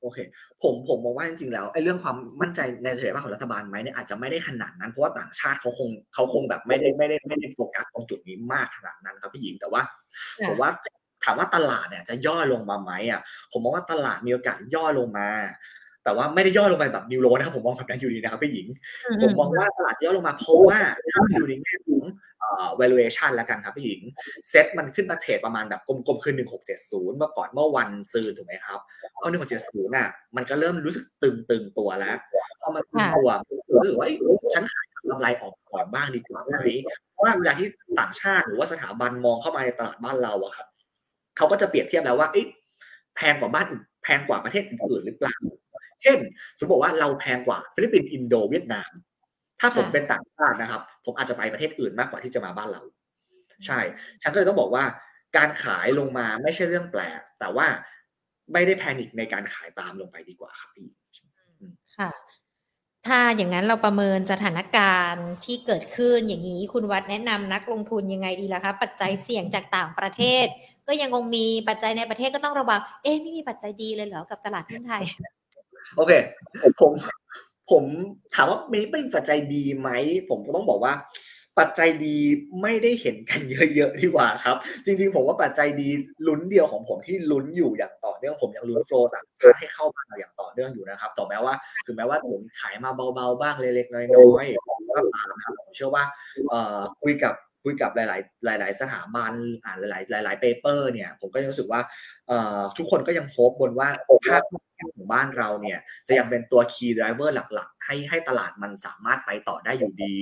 [0.01, 0.19] โอเค
[0.63, 9.83] ผมผมมองว่าจริงๆแล้วไอ้เรื่องความมั่นใจในเสถียรภาพของรัฐบาลไหมเนี่ยอาจจะไม่ได้ขนาดนั้นเพราะว่าต่างชาติเขาคงเขาคงแบบไม่ได้ไม่ได้ไม่ได้โฟกัสตรงจุดนี้มากขนาดนั้นครับพี่หญิงแต่ว่า
[10.49, 10.71] ผมว่า
[11.25, 13.21] ถามว่าตลาดเนี่ยจะย่อลงมาไหมอะ
[13.53, 15.29] ผมมองว่าตลาดมีโอกาสย่อลงมา
[16.05, 18.67] แต่ว่าไม่ได้ย่อลงไปแบบนิวโรนะครับผมมองแบบนั้นอยู่ดีนะครับพี่หญิง
[19.23, 20.79] ผมมองว่าตลาดย่อลงมาเพราะว่า
[21.11, 22.05] ถ้าอยู่ในแง่ของ
[22.81, 24.01] valuation แล้วกันครับพี่หญิง
[24.49, 26.35] เซ็ตมันขึ้นมาเทรดประมาณแบบกลมๆคือ
[26.77, 28.81] 1670 เมื่อก่อนเมื่อวานซืนถูกไหมครับ
[29.21, 29.29] เอา
[29.63, 32.17] 1670น่ะ มันก็เริ่มรู้สึกตึงๆตัวแล้ว
[32.61, 33.29] พอมันตึงตัว
[33.75, 34.09] รู้สึกว่า
[34.55, 36.57] ฉันขายกำไรออกก่อนบ้างดีกว่าไหม
[37.13, 37.69] เพราะว่าเวลาที่
[37.99, 40.67] ต่างชาติหรือว่าสถาบันมองเข้ามาในตลาดบ้านเราอะครับ
[41.37, 42.29] เขาก็จะเปรียบเทียบแล้วว่า
[43.17, 43.69] แพงกว่าบ้าน
[44.05, 45.37] แพงกว่าประเทศอื่นหรือเปล่า
[46.03, 46.19] เช่น
[46.61, 48.91] สมมติว่าเราแพงกว่าฟิลิปปินส์อินโดเวียดนาม
[49.61, 52.83] ถ้าผมเป็นต่างชาตินะครับ ผมอาจจะไปประเทศอื่นมากกว่าที่จะมาบ้านเรา
[53.67, 53.81] ใช่
[54.23, 54.85] ฉันก็เลยต้องบอกว่า
[55.37, 57.67] การขายลงมาไม่ใช่เรื่องแปลก แต่ว่า
[58.53, 60.89] ไม่ได้แพนิคในการขายตามลงไปดีกว่าครับพี่
[61.97, 62.11] ค่ะ
[63.07, 70.47] ถ้าอย่างนั้นเราประเมินสถานการณ์ที่เกิดขึ้นอย่างนี้คุณวัดแนะนำนักลงทุนยังไงดีล่ะคะ ปัจจัยเสี่ยงจากต่างประเทศ
[70.89, 75.03] ก็ยังคงมีปัจจัยในประเทศก็ต้องระวัง เอ๊ะไม่มีปัจจัยดีเลยเหรอกับตลาดหุ้นไทย
[75.97, 76.13] โอเค
[76.81, 76.93] ผม
[77.71, 77.85] ผม
[78.35, 79.91] ถามว่ามีไม่ปัจจัยดีไหม
[80.31, 80.95] ผมก็ต้องบอกว่า
[81.59, 82.17] ปัจจัยดี
[82.63, 85.89] ไม่ได้เห็นกันเยอะๆดีกว่าครับ จริงๆ ผมว่าปัจจัยดี
[86.27, 91.55] ลุ้นเดียวของผมที่ลุ้นอยู่อย่างต่อเนื่องผมยังลุ้นโฟล์ต่างชาติให้เข้ามาอย่างต่อเนื่องอยู่นะครับต่อแม้ว่า
[91.87, 96.05] ถึงแม้ว่าผมขายมาเบาๆบ้างเล็กๆน้อยๆก็ตามครับผมเชื่อว่า
[96.51, 99.33] เอ่อคุยกับ คุยกับหลาย ๆ หลาย ๆ สถาบัน
[99.65, 101.81] อ่านหลาย ๆ หลาย ๆ เปเปอร์เนี่ยผมก็ยังรู้สึกว่า
[102.29, 103.89] เอ่อทุกคนก็ยังโฮปบนว่า
[104.27, 104.43] ภาค
[104.97, 110.17] ของบ้านเราเนี่ยจะยังเป็นตัว key driver หลัก ๆ ให้ให้ตลาดมันสามารถไปต่อได้อยู่ดี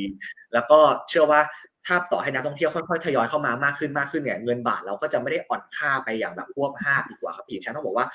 [0.52, 0.78] แล้วก็
[1.09, 1.40] เชื่อว่า
[1.87, 8.07] ถ้าต่อให้นักท่องเที่ยวค่อยๆทยอยเข้ามามากขึ้นมากขึ้นเนี่ยเงินบาทเราก็จะไม่ได้อ่อนค่าไปอย่างแบบพวกห้าดีกว่าครับพี่ฉันต้องบอกว่า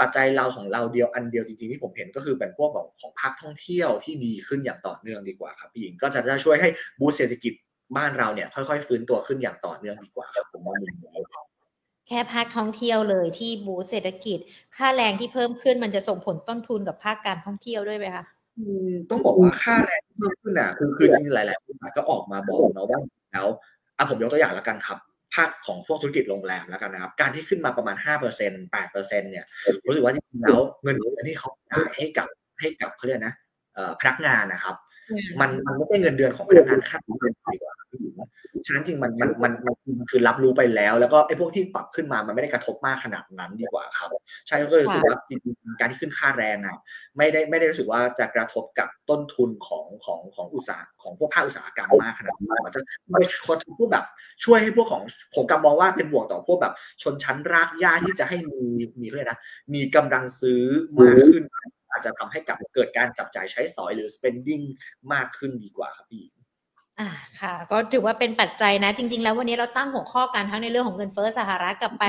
[0.00, 6.68] ปัจจัยเราของเราเดียวอันเดียวจริงๆที่ผมเห็นก็คือเป็นพวกของของภาคท่องเที่ยวที่ดีขึ้นอย่างต่อเนื่องดีกว่าครับพี่หญิงก็จะช่วยให้
[7.00, 7.52] บูสเศรษฐกิจ
[7.96, 11.22] บ้านเราเนี่ยค่อยๆฟื้นตัวขึ้นอย่างต่อเนื่องดีกว่าครับผมว่าอย่างนี้
[12.08, 14.38] แค่ภาคท่องเที่ยวเลยที่บูสเศรษฐกิจ
[14.76, 18.24] ค่าแรงที่เพิ่มขึ้นมันจะส่งผลต้นทุนกับภาคการท่องเที่ยวด้วยไหมคะ
[19.10, 23.00] ต้องบอกว่าค่าแรงที่เพิ่มขึ้นอะคือคือจริงหลายๆบริษัทก็ออกมาบอกเนาะว่า
[23.32, 23.46] แล้ว
[23.96, 24.98] อะผมยกตัวอย่างแล้วกันครับ
[25.34, 29.44] ภาคของพวกธุรกิจโรงแรมแล้วกันนะครับ การที่ขึ้นมาประมาณห้าเปอร์เซ็นต์แปดเปอร์เซ็นเนี่ย
[29.86, 32.28] รู้สึกว่าจริงๆแล้วเงินเดือนที่เขาจ่ายให้กับ
[32.60, 33.34] ให้กับเขาเรียกนะ
[34.00, 34.76] พนักงานนะครับ
[35.40, 37.74] มันมันไม่ใช่เงินเดือนของพนักงานค่าเงินดีกว่า
[38.66, 44.10] ฉะนั้นจริงมันมันมันมันคือรับรู้ไปแล้ว แล้วก็ไอ้พวกที่ปรับขึ้นมามันไม่ได้กระทบมากขนาดนั้นดีกว่าครับ
[44.46, 46.76] ใช่ก็รู้สึกว่าจริงๆการที่ขึ้นค่าแรงอะ
[47.16, 54.04] ไม่ได้ไม่ได้รู้สึกว่าจะกระทบกับต้นทุนของของของอุตสาหของพวกภาคอุตสาหกรรมมากขนาดนั้นมันจะไม่คนพวกแบบ
[54.44, 55.02] ช่วยให้พวกของ
[55.34, 58.62] ผมกำมองว่าเป็นบวกต่อพวกแบบชนชั้นรากหญ้าที่จะให้มี
[59.00, 59.40] มีเรียกนะ
[59.74, 60.62] มีกำลังซื้อ
[60.98, 61.44] มากขึ้น
[61.90, 64.64] อาจจะทำให้กับเกิดการจับจ่ายใช้สอยหรือ spending
[65.12, 66.24] มากขึ้นดีกว่าครับพี่
[67.00, 67.10] อ่า
[67.40, 72.04] ค่ะ ก็ถือว่าเป็นปัจจัยนะ จริง ๆ แล้ววันนี้เราตั้งหัวข้อกันทั้งในเรื่องของเงินเฟ้อสหรัฐกับไป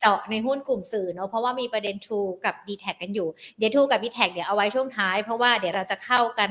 [0.00, 6.50] เจาะในหุ้นกลุ่มสื่อเนาะเพราะว่ามีประเด็นทูกับ d t แทกันอยู่ เดี๋ยวทูกับ d t แทเดี๋ยวเอาไว้ช่วงท้าย เพราะว่าเดี๋ยวเราจะเข้ากัน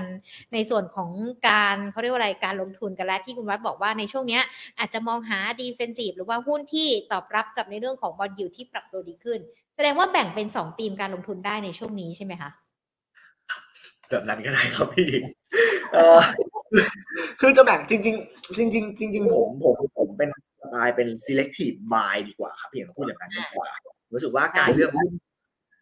[0.53, 1.09] ในส่วนของ
[1.47, 4.39] การเขาเรียกว่าอะไรการลงทุนกันแล้วที่คุณวัดบอกว่าในช่วงนี้
[4.79, 9.39] อาจจะมองหาดีเฟนซีฟหรือว่าหุ้นที่ตอบรับกับในเรื่องของบอลยูที่ปรับตัวดีขึ้น
[9.75, 12.49] แสดงว่าแบ่งเป็น2ธีมการลงทุนได้ในช่วงนี้ใช่ไหมคะ
[14.09, 15.09] แบบนั้นก็ได้ครับพี่
[17.39, 20.29] คือจะแบ่งจริง ๆ จจริง ๆ จริง ๆ ผมผมผมเป็น
[20.61, 23.69] สไตล์เป็น selective buy ดีกว่าครับพี่อย่างพูดอย่างนั้นดีกว่า
[24.13, 25.11] รู้สึกว่าการเลือกหุ้น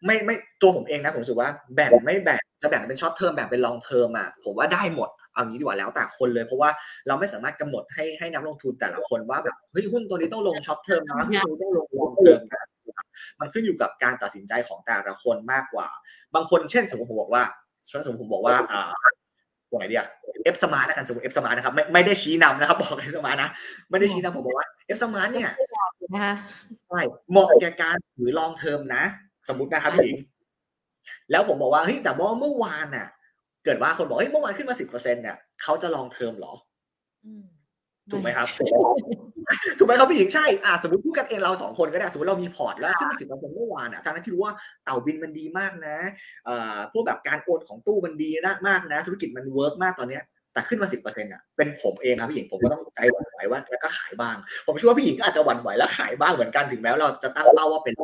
[0.06, 6.70] ไม่ไม่ตัวผมเองนะผมรู้สึกว่าแบ่งไม่แบ่งจะแบ่งเป็น short term แบ่งเป็น long term อะผมว่าได้หมดเอางี้ดีกว่าแล้วแต่คนเลยเพราะว่า
[7.06, 12.62] เราไม่สามารถกำหนดให้ให้นักลงทุนแต่ละคนว่าแบบเฮ้ยหุ้นตัวนี้ต้องลง short term นะหุ้นตัวนี้ต้องลง long term นะ
[13.40, 15.88] มันขึ้นอยู่กับการตัดสินใจของแต่ละคนมากกว่า
[16.34, 17.44] บางคนเช่นสมมติผมบอกว่า
[17.86, 18.90] เช่นสมมติผมบอกว่าอ่า
[19.74, 20.06] ตัวไหนเดีย
[20.44, 23.50] FSMART นะกันสมมติ FSMART นะครับไม่ไม่ได้ชี้นำนะครับ บอก FSMART นะ
[23.90, 25.50] ไม่ได้ชี้นำผมบอกว่า FSMART เนี่ย
[26.88, 29.04] ใช่เหมาะแก่การถือ long term นะ
[29.48, 30.18] สมมตินะครับพี่หญิง
[31.30, 33.06] แล้วผมบอกว่าเฮ้ยแต่ว่าเมื่อวานน่ะ
[33.64, 36.54] เกิดว่าคนบอกเฮ้ยเมื่อวานขึ้นมาสิบเปอร์เซ็นต์เนี่ยเขาจะ long term หรอ
[38.10, 38.48] ถูกไหมครับ
[39.84, 45.96] ถูกไหมครับพี่หญิงใช่อ่าสมมติพูดกันเองเราสองคนก็ได้สมมติเรามีพอร์ตแล้วขึ้นมาสิบเปอร์เซ็นต์เมื่อวานอะทางนั้นที่รู้ว่าเต่าบินมันดีมากนะ
[46.48, 48.30] อ่าพวกแบบการโอนของตู้มันดี
[48.66, 57.94] มากนะ ธุรกิจมัน work มากตอนเนี้ยแต่ขึ้นมาสิบเปอร์เซ็นต์อะเป็นผมเองครับพี่หญิงผมก็ต้องใจหวั่นไหวว่าแล้วก็ขายบ้าง ผมเชื่อว่าพี่หญิงก็อาจจะหวั่นไหวแล้วขายบ้างเหมือนกันถึงแม้เราจะตั้งเป้าว่าเป็น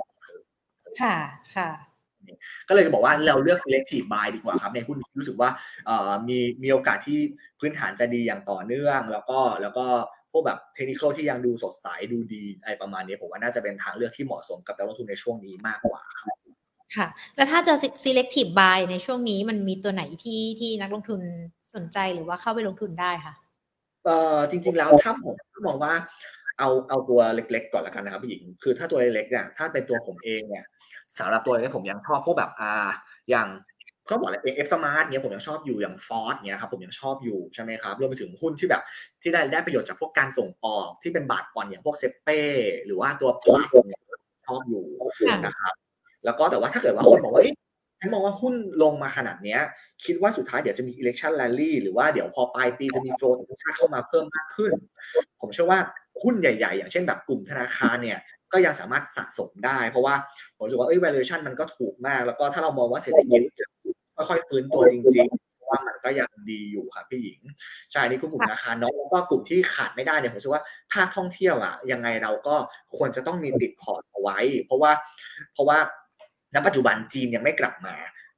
[1.03, 1.17] ค่ะ
[1.57, 1.71] ค่ะ
[2.69, 5.51] ก็เลยจะบอกว่าเราเลือก selective buy ดีกว่าครับในหุ้นรู้สึกว่า
[6.29, 7.19] มีมีโอกาสที่
[7.61, 9.87] พื้นฐานจะดีอย่างต่อเนื่อง แล้วก็แล้วก็
[10.33, 16.03] พวกแบบเทคนิคที่ยังดูสดใสดูดีอะไรประมาณนี้ผมว่าน่าจะเป็นทางเลือกที่เหมาะสมกับนักลงทุนในช่วงนี้มากกว่า
[16.97, 21.21] ค่ะ แล้วถ้าจะ selective buy ในช่วงนี้มันมีตัวไหนที่ที่นักลงทุน
[21.75, 23.35] สนใจหรือว่าเข้าไปลงทุนได้ค่ะ
[24.05, 25.35] เออจริง ๆ แล้วถ้าผม
[25.67, 25.95] มองว่า
[26.59, 30.65] เอาเอาตัวเล็ก ๆ ก่อนละกันนะครับพี่หญิงคือถ้าตัวเล็กๆเนี่ยถ้าเป็นตัวผมเองเนี่ย
[31.19, 32.89] สำหรับตัวนี้ผมยังชอบพวกแบบอ่า
[33.31, 33.49] อย่าง
[34.11, 38.83] ก็บอกเลย FSMART เนี้ยผมยังชอบอยู่อย่าง FORTH เนี้ยครับผมยังชอบอยู่ใช่ไหมครับรวมไปถึงหุ้นที่แบบ
[39.23, 42.41] ที่ได้ได้ประโยชน์จากพวกการส่งออกที่เป็นบาทก่อนอย่างพวกเซเป้
[42.87, 44.01] หรือว่าตัวพลัสเนี่ย
[44.47, 44.85] ชอบอยู่
[45.45, 45.75] นะครับ
[46.25, 47.43] แล้วก็แต่ว่าถ้าเกิดว่าคนบอกว่า
[48.01, 49.61] ฉันมองว่าหุ้นลงมาขนาดเนี้ย
[50.05, 54.73] คิดว่าสุดท้ายเดี๋ยวจะมี election rally หรือว่าเดี๋ยวพอปลายปีจะมีโฟล์ต่างชาติเข้ามาเพิ่มมากขึ้น
[55.41, 55.81] ผมเชื่อว่า
[56.23, 58.19] หุ้นใหญ่ ๆ อย่างเช่นแบบกลุ่มธนาคารเนี่ย
[58.53, 60.15] ก็ยังสามารถสะสมได้ เพราะว่า
[60.57, 63.67] ผมรู้สึกว่าเอ้ย valuation มันก็ถูกมาก แล้วก็ถ้าเรามองว่าเศรษฐกิจจะ
[64.29, 67.41] ค่อยๆฟื้นตัวจริงๆว่ามันก็ยังดีอยู่ครับพี่หญิง
[67.93, 72.57] ใช่นี่คือกลุ่มธนาคารเนาะแล้วก็กลุ่มที่ขาดไม่ได้เนี่ยผมเชื่อว่าภาคท่องเที่ยวอะยังไงเราก็
[72.97, 74.93] ควรจะต้องมีติดพอร์ตเอาไว้ เพราะว่า
[75.55, 75.79] เพราะว่า
[76.55, 77.95] ณปัจจุบันจีนยังไม่กลับมา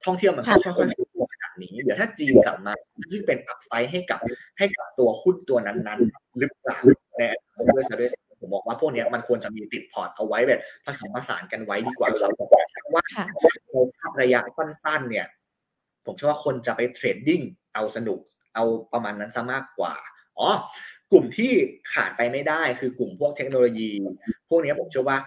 [0.06, 2.72] ท่องเที่ยวมันค่อยๆฟื้นตัวขนาดนี้เดี๋ยวถ้าจีนกลับมา
[3.12, 4.20] ยิ่งเป็น upside ให้กับ
[4.58, 6.78] ให้กับตัวหุ้นตัวนั้นๆหรือเปล่า
[7.18, 7.22] ใน
[7.68, 12.30] ด้วยด้วยผมบอกว่าพวกนี้มันควรจะมีติดพอร์ตเอาไว้แบบผสมผสานกันไว้ดีกว่าครับ
[12.94, 13.04] ว่า
[14.16, 15.26] ในระยะสั้นๆเนี่ย
[16.06, 17.40] ผมเชื่อว่าคนจะไป trading
[17.74, 18.20] เอาสนุก
[18.54, 19.94] เอาประมาณนั้นซะมากกว่า
[20.38, 20.48] อ๋อ
[21.12, 21.52] กลุ่มที่
[21.92, 23.90] ขาดไปไม่ได้คือกลุ่มพวกเทคโนโลยี
[24.50, 25.18] พวกนี้ผมเชื่อว่า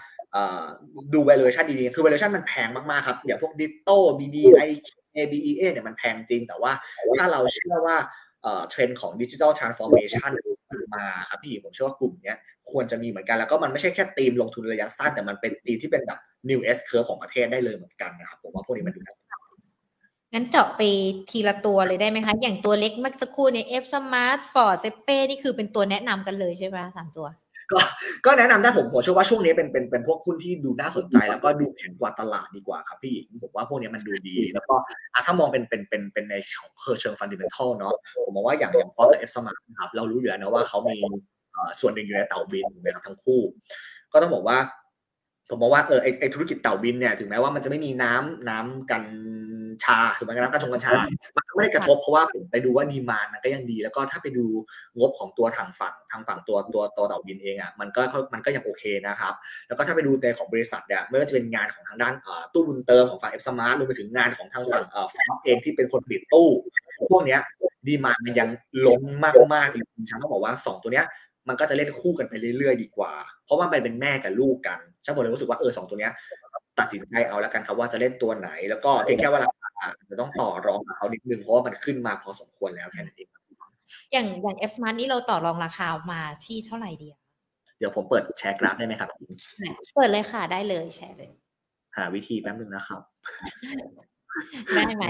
[1.14, 4.70] ดู valuation ดีๆ คือ valuation มันแพงมาก ๆ ครับ อย่างพวก Ditto BBIK
[5.16, 6.72] BE8 เนี่ยมันแพงจริง แต่ว่า
[7.18, 7.98] ถ้าเราเชื่อว่า
[8.70, 10.32] เทรนด์ของ digital transformation
[10.96, 12.34] มาครับพี่ผมเชื่อว่ากลุ่มนี้
[12.72, 19.16] ควรจะมีเหมือนกัน แล้วก็มันไม่ใช่แค่ธีมลงทุนระยะสั้น แต่มันเป็นธีมที่เป็นแบบ new S curve ของประเทศได้เลยเหมือนกันนะครับ ผมว่าพวกนี้มันดูน่า
[20.34, 20.82] งั้นเจาะไป
[21.30, 27.28] ทีละตัวเลยได้ไหมคะ อย่างตัวเล็กเมื่อสักครู่เนี่ย FSMART FORTH SAPPE นี่คือเป็นตัวแนะนำกันเลยใช่ไหมสามตัว
[27.72, 27.80] ก็
[28.26, 34.76] ก็แนะนำได้ผมผมเชื่อว่าช่วงนี้เป็นเป็นเป็นพวกหุ้นที่ดูน่าสนใจแล้วก็ดูแข็งกว่าตลาดดีกว่าครับพี่ผมว่าพวกนี้มันดูดี แล้วก็
[35.26, 36.70] ถ้ามองเป็นเป็นเป็นเป็นในของ
[37.02, 37.94] เชิง fundamental เนาะ
[38.26, 40.98] ผมมองว่าอย่างอย่าง FORTH กับ FSMART ครับเรารู้อยู่แล้วนะว่าเขามี
[41.80, 43.42] ส่วนหนึ่งอยู่ในเต่าบินนะครับทั้งคู่
[44.12, 44.58] ก็ต้องบอกว่า
[45.50, 49.04] ผมบอกว่าเออไอไอธุรกิจเต่าบินเนี่ยถึงแม้ว่ามันจะไม่มีน้ำน้ำกัญ
[49.84, 50.92] ชาคือมันน้ำกัญชงกัญชา
[51.38, 54.46] มันไม่ได้กระทบเพราะว่าผมไปดูว่า demand มันก็ยังดี แล้วก็ถ้าไปดู
[54.98, 58.02] งบของตัวทางฝั่งทางฝั่งตัวตัวตัวเต่าบินเองอะมันก็
[58.34, 59.34] มันก็ยังโอเคนะครับ
[59.68, 62.14] แล้วก็ถ้าไปดูในของบริษัทเนี่ยไม่ว่าจะเป็นงานของทางด้าน
[62.54, 66.50] ตู้บุญเติมของฝั่ง FSMART รวมไปถึงงานของทางฝั่งเอ่อฟเองที่เป็นคนผลิตตู้
[67.12, 67.40] พวกเนี้ย
[67.88, 68.50] ดีมานมันยัง
[68.88, 69.02] ล้น
[69.54, 71.06] มากๆจริงๆฉันต้องบอกว่าสองตัวเนี้ย
[71.48, 73.14] มันก็จะเล่นคู่กันไปเรื่อยๆ ดีกว่า
[73.46, 76.14] เพราะว่ามันเป็นแม่กับลูกกันฉันบอกเลยรู้สึกว่าเออสองตัวเนี้ย
[76.80, 83.30] ตัดสินใจเอาแล้วกันครับว่าจะเล่นตัวไหน แล้วก็เพียงแค่ว่าราคาจะต้องต่อรองกับเขานิดนึงเพราะว่ามันขึ้นมาพอสมควรแล้วแค่นั้นเอง
[84.12, 87.22] อย่างอย่าง F Smart นี่เราต่อรองราคามาที่เท่าไหร่ดีอะ
[87.78, 89.10] เดี๋ยวผมเปิดแชร์กราฟได้ไหมครับ
[89.96, 91.32] เปิดเลยค่ะได้เลยแชร์เลย
[91.98, 93.02] หาวิธีแป๊บนึงนะครับ
[94.76, 95.04] ได้ไหม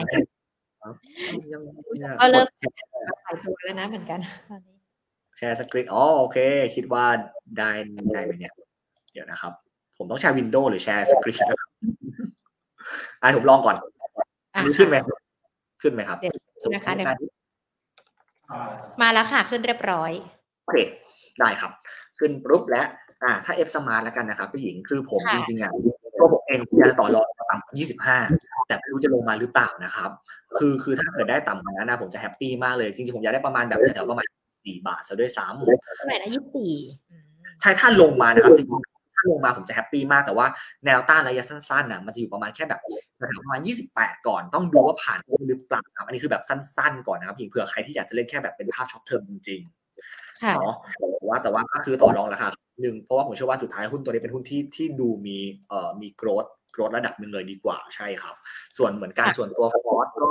[1.54, 1.62] ยัง
[2.19, 2.48] ก็เริ่ม
[3.26, 4.19] ขายตัวแล้วนะเหมือนกัน
[4.50, 4.74] ตอนนี้
[5.38, 6.38] แชร์สคริปต์อ๋อโอเค
[6.76, 7.06] คิดว่า
[7.58, 7.69] ได้
[8.13, 8.54] ได้ไหมเนี่ย
[9.13, 9.54] เดี๋ยวนะครับ
[9.98, 11.69] ผมต้องแชร์วินโดว์หรือแชร์สคริปต์นะครับ
[13.21, 13.76] อะผมลองก่อน
[14.56, 14.98] อะนี่ขึ้นไหม
[15.82, 16.34] ขึ้นไหมครับเดี๋ยว
[16.74, 17.10] นะคะเดี๋ยว
[19.02, 20.12] มาแล้วค่ะ ขึ้นเรียบร้อย
[20.63, 20.78] โอเค
[21.39, 21.71] ได้ครับ
[22.19, 22.84] ขึ้นปุ๊บและ
[23.24, 25.71] อ่า ถ้า FSMART แล้วกันนะครับพี่หญิงคือผมค่ะจริงๆอะ
[26.19, 28.17] ตัวผมเองอยากจะต่อรองต่ำยี่สิบห้า
[28.67, 30.10] แต่ไม่รู้จะลงมาหรือเปล่านะครับ
[30.58, 34.26] คือคือถ้าเกิดได้ต่ำกว่านั้นนะผมจะ happy มากเลย จริงๆ ผมอยากได้ประมาณแบบแถวๆประมาณ
[34.65, 35.58] สี่บาทซะด้วยซ้ำ
[35.95, 36.73] เท่าไหร่นะยี่สิบสี่
[37.62, 40.47] ใช่ถ้าลงมานะครับจริงๆถ้าลงมาผมจะ happy มากแต่ว่า
[40.86, 42.82] แนวต้านระยะสั้นๆน่ะมันจะอยู่ประมาณแค่แบบ
[43.17, 43.62] แถวๆประมาณ
[43.93, 52.47] 28 ก่อนต้องดูว่าผ่านหรือเปล่าครับอันนี้คือแบบสั้นๆก่อนนะครับเผื่อใครที่อยากจะเล่นแค่แบบเป็นภาพ short term จริงๆค่ะเนาะแต่ว่าแต่ว่าก็คือต่อรองราคา
[52.82, 55.38] หนึ่งเพราะว่าผมเชื่อว่าสุดท้ายหุ้นตัวนี้เป็นหุ้นที่ที่ดูมี
[55.69, 58.36] เอ่อมีโกรดโกรดระดับหนึ่งเลยดีกว่าใช่ครับ
[58.78, 60.30] ส่วนเหมือนกันค่ะส่วนตัวฟอสก็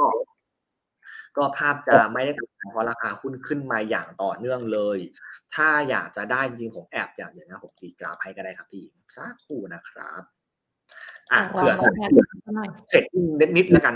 [1.37, 4.99] ก็ภาพจะไม่ได้ตกเพราะราคาหุ้นขึ้นมาอย่างต่อเนื่องเลย
[5.55, 8.85] ถ้าอยากจะได้จริงๆผมแอบอยากเดี๋ยวนะผมตีกราฟให้ก็ได้ครับพี่
[9.17, 10.23] สักครู่นะครับ
[11.33, 11.95] อะเผื่อลอง
[12.45, 13.05] ลองหน่อยเทรด
[13.41, 13.95] นิดนิดๆแล้วกัน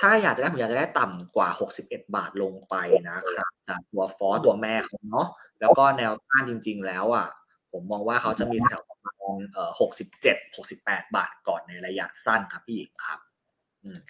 [0.00, 1.48] ถ้าอยากจะได้ผมอยากจะได้ต่ำกว่า
[1.82, 2.74] 61 บาทลงไป
[3.08, 5.26] นะครับจากตัวฟอสตัวแม่เขาเนาะ
[5.60, 7.28] แล้วก็แนวต้านจริง ๆ แล้วอะ
[7.72, 9.70] ผมมองว่าเขาจะมีแถวประมาณเอ่อ
[10.14, 13.18] 67 68บาทก่อนในระยะสั้นครับพี่หญิงครับ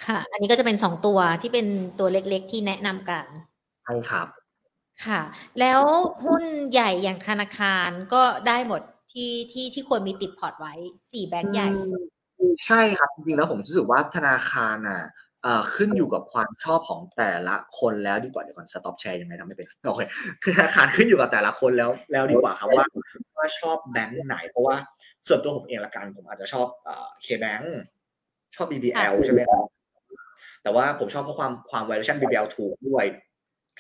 [0.06, 1.66] ค่ะ อันนี้ก็จะเป็นสองตัวที่เป็น
[1.98, 3.26] ตัวเล็กๆที่แนะนำกัน
[3.84, 4.26] ใช่ครับ
[5.06, 5.20] ค่ะ
[5.60, 5.80] แล้ว
[6.24, 10.74] หุ้นใหญ่อย่างธนาคารก็ได้หมดที่ที่ที่ควรมีติดพอร์ตไว้
[11.12, 11.68] สี่แบงก์ใหญ่
[12.66, 15.02] ใช่ครับ จริงๆแล้วผมรู้สึกว่าธนาคารอะ
[15.42, 20.02] เอ่อขึ้นอยู่กับความชอบของแต่ละคนแล้วดีกว่าเดี๋ยวก่อนสต็อปแชร์ยังไงทำไม่เป็นโอเค
[20.42, 22.86] คือธนาคารขึ้นอยู่กับแต่ละคนแล้วแล้วดีกว่าครับว่า
[23.36, 24.76] ว่าชอบแบงค์ไหน เพราะว่า
[25.26, 27.64] ส่วนตัวผมเองละกันผมอาจจะชอบเอ่อ K-Bank
[28.56, 29.64] ชอบ BBL ใช่ไหมครับ
[30.62, 33.04] แต่ว่าผมชอบเพราะความความ valuation BBL ถูกด้วย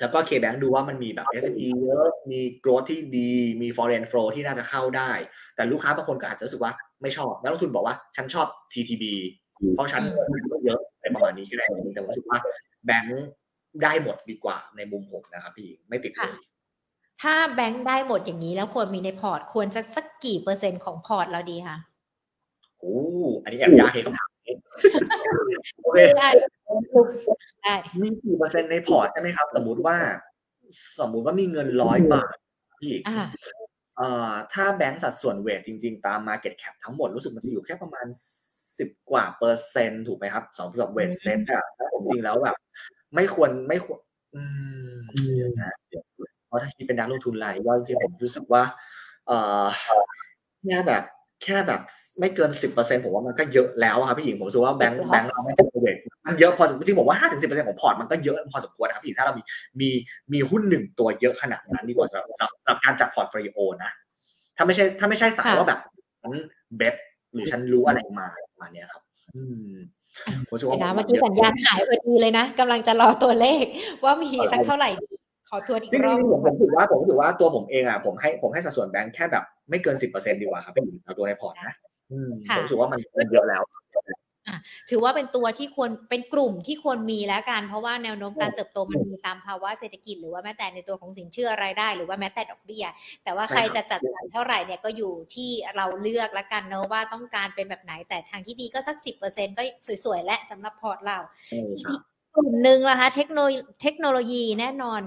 [0.00, 5.10] แล้วก็ K-Bank ดูว่ามันมีแบบ SME เยอะ มี growth ที่ดี มี foreign flow ที่น่าจะเข้าได้
[5.56, 9.04] แต่ลูกค้าบางคนก็อาจจะรู้สึกว่าไม่ชอบ นักลงทุนบอกว่าฉันชอบ TTB
[9.74, 12.38] เพราะฉันอืมเยอะในประมาณนี้ก็ได้แต่ผมรู้สึกว่า
[12.86, 13.26] แบงค์
[13.82, 16.34] ได้หมดดีกว่าในมุมผมนะครับพี่ไม่ติดเลย
[17.22, 21.76] ถ้าแบงก์ได้หมดอย่างนี้แล้วควรมีในพอร์ต ควรจะสักกี่เปอร์เซ็นต์ของพอร์ตเราดีคะ
[22.78, 22.96] โอ้
[23.42, 24.35] อันนี้แอบยากเห็นคำถามนี้
[25.82, 26.28] โอเคได้
[27.62, 29.96] ได้มีกี่เปอร์เซ็นต์ในพอร์ตใช่ไหมครับ สมมุติว่า
[31.00, 32.36] สมมุติว่ามีเงินร้อยบาท
[32.80, 33.26] พี่อ่า
[33.96, 38.06] เอ่อถ้าแบงก์สัดส่วน weight จริง ๆ ตาม Market Cap ทั้งหมดรู้สึกมันจะอยู่แค่ประมาณ
[38.78, 42.56] สิบกว่าเปอร์เซ็นต์ถูกไหมครับสองสำหรับ weight SET อะแล้วผมจริงแล้วแบบ
[43.14, 43.98] ไม่ควรไม่ควร
[44.34, 44.42] อื
[44.94, 44.96] ม
[45.36, 46.02] เดี๋ยวนะเดี๋ยว
[46.46, 48.62] เพราะถ้าคิดเป็นนักลงทุนรายย่อยจริงๆผมรู้สึกว่า
[49.26, 49.66] เอ่อ
[50.64, 51.02] แค่แบบ
[51.42, 51.80] แค่แบบ
[52.20, 59.42] ไม่เกินสิบเปอร์เซ็นต์ผมว่ามันก็เยอะแล้วอะครับพี่หญิงผมรู้สึกว่าแบงค์แบงค์เราไม่เป็น weight มันเยอะพอสมควรจริงๆผมว่าห้าถึงสิบเปอร์เซ็นต์ของพอร์ตมันก็เยอะพอสมควรนะครับพี่หญิงถ้าเรามี
[59.80, 59.90] มี
[60.32, 62.26] มีหุ้นหนึ่งตัวเยอะขนาดนั้นดีกว่าสำหรับ
[62.62, 63.90] สำหรับการจัด portfolio นะ
[64.56, 65.80] ถ้าไม่ใช่ถ้าไม่ใช่สายค่ะว่าแบบ
[66.22, 66.32] ฉัน
[66.76, 66.94] bet
[67.32, 69.02] หรือฉันรู้อะไรมาประมาณเนี้ยครับ
[69.36, 69.72] อืม
[70.48, 73.64] ผมรู้สึกว่าเดี๋ยวนะเมื่อกี้สัญญาณหายพอดีเลยนะกำลังจะรอตัวเลข
[74.04, 75.15] ว่ามีสักเท่าไหร่ดี
[75.48, 81.74] ขอทวนอีกจริงรอบๆผมผมถือว่าผมถือว่าตัวผมเองอะผมให้ผมให้สัดส่วนแบงค์แค่แบบไม่เกินสิบเปอร์เซ็นต์ดีกว่าครับพี่หญิงเอาตัวในพอร์ตนะ
[82.12, 83.62] อืมผมรู้สึกว่ามันมันเยอะแล้ว
[84.90, 92.86] ถือว่าเป็นตัวที่ควรเป็นกลุ่มที่ควรมีแล้วกัน เพราะว่าแนวโน้มการเติบโตมันมีตามภาวะเศรษฐกิจหรือว่าแม้แต่ในตัวของสินเชื่อรายได้ หรือว่าแม้แต่ดอกเบี้ย
[93.24, 99.62] แต่ว่าใครจะจัดสรรเท่าไหร่เนี่ยก็อยู่ที่เราเลือกแล้วกันเนอะว่าต้องการเป็นแบบไหนแต่ทางที่ดีก็สักสิบเปอร์เซ็นต์ก็
[100.04, 101.94] สวยๆและสำหรับพอร์ตเราใช่ครับอี
[102.36, 105.00] กลุ่มหนึ่งนะคะเทคโนโลเทคโนโลยีแน่นอน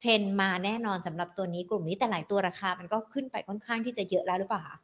[0.00, 4.76] เทรนด์มาแน่นอนสำหรับตัวนี้กลุ่มนี้แต่หลายตัวราคา มันก็ขึ้นไปค่อนข้างที่จะเยอะแล้วหรือเปล่าคะ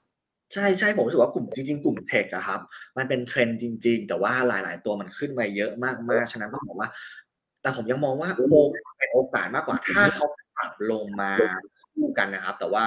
[0.53, 2.61] ใช่ใช่ผมรู้สึกว่ากลุ่มจริงๆกลุ่มเทคอะครับ
[2.97, 5.71] มันเป็นเทรนด์จริง ๆ แต่ว่าหลาย ๆ ตัวมันขึ้นมาเยอะ
[6.11, 6.89] มากๆฉะนั้นต้องบอกว่า
[7.63, 11.31] แต่ผมยังมองว่าโอกาสเป็นโอกาสมากกว่าถ้าเขาปรับลงมา
[11.95, 12.85] คู่กันนะครับ แต่ว่า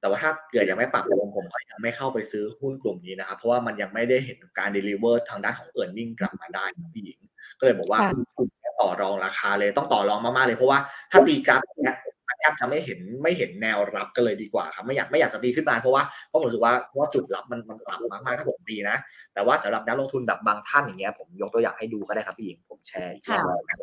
[0.00, 7.18] แต่ว่าถ้าเกิดยังไม่ปรับลงผมก็ยังไม่เข้าไปซื้อหุ้นกลุ่มนี้นะครับ เพราะว่ามันยังไม่ได้เห็นการ deliver ทางด้านของ e a r n i n g กลับมาได้นะพี่หญิง
[7.62, 10.78] ก็เลยบอกว่าค่ะกลุ่มนี้ต่อรองราคาเลยต้องต่อรองมากๆเลยเพราะว่า
[11.10, 11.96] ถ้าตีกราฟอย่างเนี้ย
[12.28, 18.96] มันแทบจะไม่เห็นไม่เห็นแนวรับกันเลยดีกว่าครับไม่อยากไม่อยากจะตีขึ้นมาเพราะว่าเพราะผมรู้สึกว่าเพราะว่าจุดรับมันมันต่ำมากๆถ้าผมตีนะ
[19.34, 23.76] แต่ว่าสำหรับนักลงทุนแบบบางท่านอย่างเงี้ยผมยกตัวอย่างให้ดูก็ได้ครับพี่หญิงผมแชร์อีกรอบหนึ่งนะ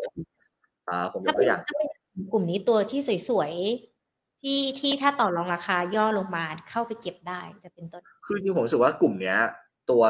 [0.90, 1.90] อ่าผมยถ้ากตัเป็วนอย่างถ้าเป็น
[2.34, 9.38] กลุ่มนี้ตัวที่สวยๆที่ที่ถ้าต่อรองราคาย่อลงมาเข้าไปเก็บได้จะเป็นต้นคือจริงผมรู้สึกว่ากลุ่มเนี้ย
[9.90, 10.02] ตัว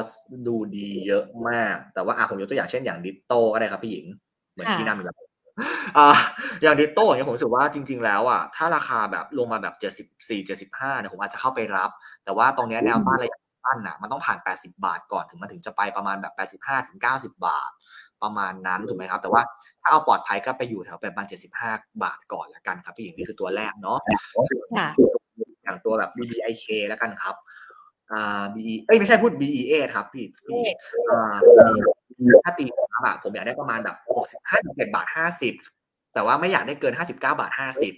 [0.48, 4.06] ดูดีเยอะมาก แต่ว่าอะผมยกตัวอย่างเช่นอย่างดิโต้ก็ได้ครับพี่หญิง
[4.52, 5.18] เหมือนที่นั่นแบบ
[5.98, 6.08] อ่า
[6.62, 11.90] อย่างดิโต้อย่างผมรู้สึกว่าจริง ๆ แล้วอะถ้าราคาแบบลงมาแบบเจ็ดสิบสี่เจ็ดสิบห้าเนี่ยผมอาจจะเข้าไปรับ
[12.26, 17.72] แต่ว่าตรงเนี้ยแนวต้านระยะสั้นอะมันต้องผ่านแปดสิบาทก่อนถึงมันถึงจะไปประมาณแบบแปดสิบห้าถึงเก้าสิบาท
[18.24, 19.42] ประมาณนั้นถูกไหมครับ แต่ว่า
[19.82, 21.72] ถ้าเอาปลอดภัยก็ไปอยู่แถวประมาณเจ็ดสิบห้า
[22.04, 23.98] บาทก่อนละกันครับพี่หญิงนี่คือตัวแรกเนาะ
[24.78, 24.90] ค่ะ
[25.64, 27.36] อย่างตัวแบบ BBIK แล้วกันครับ
[28.14, 30.62] อ่า B เอ้ยไม่ใช่พูด BEA ครับพี่พี่
[31.10, 31.36] อ่า
[32.44, 35.54] ถ้าตีครับอะผมอยากได้ประมาณแบบหกสิบห้าสิบเจ็ดบาทห้าสิบ
[36.14, 37.94] แต่ว่าไม่อยากได้เกินห้าสิบเก้าบาทห้าสิบ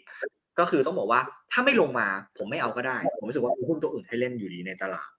[0.59, 1.21] ก็คือต้องบอกว่า
[1.51, 5.09] ถ้าไม่ลงมาผมไม่เอาก็ได้ ผมรู้สึกว่ามีหุ้นตัวอื่นให้เล่นอยู่ดีในตลาด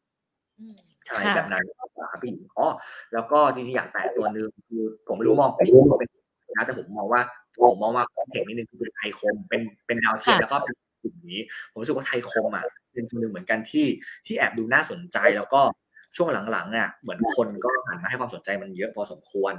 [0.58, 0.74] อืม
[1.06, 1.80] ใช่ค่ะแบบนั้นค
[2.12, 2.66] รับพี่อ๋อ
[3.12, 6.10] แล้วก็จริงๆอยากแตะตัวหนึงคือผมไม่รู้มองพี่ผมเป็น
[6.56, 7.20] นะแต่ผมมองว่า
[7.56, 13.86] ผมมองว่าของเทคนิดนึงคือไทยคมเป็นเป็นดาวเทียมแล้วก็เป็นกลุ่มนี้ ผมรู้สึกว่าไทยคมอะ เป็นตัวหนึ่งเหมือนกันที่
[14.26, 15.62] ที่แอบดูน่าสนใจแล้วก็
[16.16, 19.54] ช่วงหลังๆเนี่ยเหมือนคนก็หันมาให้ความสนใจมันเยอะพอสมควร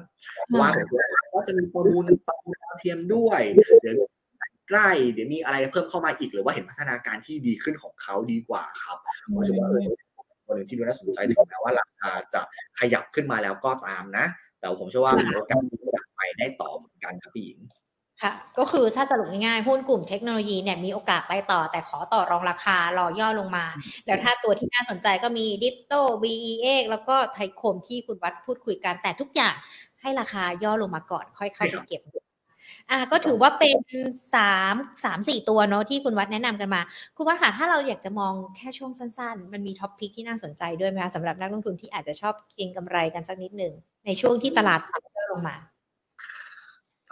[0.45, 3.41] เพราะว่าผมคิดว่าก็จะมีประมูลประมูลดาวเทียมด้วย
[3.81, 3.95] เดี๋ยว
[4.69, 9.81] ใกล้เดี๋ยวมีอะไรเพิ่มเข้ามาอีกหรือว่าเห็นพัฒนาการที่ดีขึ้นของเขาดีกว่าครับผมรู้สึกว่าเออ
[10.45, 12.41] ตัวหนึ่งที่ดูน่าสนใจถึงแม้ว่าราคาจะ
[12.79, 14.25] ขยับขึ้นมาแล้วก็ตามนะ
[14.59, 17.59] แต่ผมเชื่อว่ามีโอกาสที่จะไปได้ต่อเหมือนกันครับพี่หญิง
[18.23, 23.65] ค่ะ ก็คือถ้าสรุปง่ายๆหุ้นกลุ่มเทคโนโลยีเนี่ยมีโอกาสไปต่อ แต่ขอต่อรองราคารอย่อลงมา
[24.05, 29.53] แล้วถ้าตัวที่น่าสนใจก็มีดิโต้ BEA แล้วก็ไทยคมที่คุณวัดพูดคุยกันแต่ทุกอย่าง
[30.01, 32.01] ให้ราคาย่อลงมาก่อน ค่อยเข้าไปเก็บ
[32.91, 33.77] อะก็ถือว่าเป็น
[34.35, 36.81] สามสามสี่ตัวเนาะที่คุณวัดแนะนำกันมา
[37.17, 43.73] คุณวัดค่ะถ้าเราอยากจะมองแค่ช่วงสั้นๆ มันมีท็อปพิกที่น่าสนใจด้วยไหมคะสำหรับนักลงทุนที่อาจจะชอบเก็งกำไรกันสักนิดหนึ่ง
[44.05, 45.55] ในช่วงที่ตลาดปรับย่อลงมา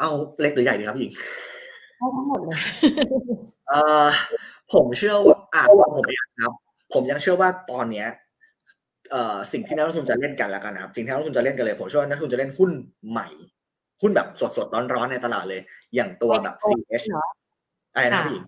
[0.02, 0.12] เอา
[0.42, 1.14] เล็กหรือใหญ่ดีครับพี่หญิง
[1.98, 2.58] เอาทั้งหมดเลย
[3.68, 4.08] เอ่อ
[4.74, 5.64] ผมเชื่อว่าอ่า
[5.98, 6.54] ผมเองครับ
[6.94, 8.08] ผมยังเชื่อว่าตอนเนี้ย
[9.12, 12.72] เอ่อสิ่งที่นักลงทุนจะเล่นกันแล้วกันนะครับ สิ่งที่นักลงทุนจะเล่นกันเลย ผมเชื่อว่านักลงทุนจะเล่นหุ้น
[13.10, 13.28] ใหม่
[14.02, 15.62] หุ้นแบบสดๆร้อนๆในตลาดเลย
[15.96, 17.26] อย่างตัวแบบ CH เหรอ
[17.94, 18.46] อะไรนะค่ะพี่หญิง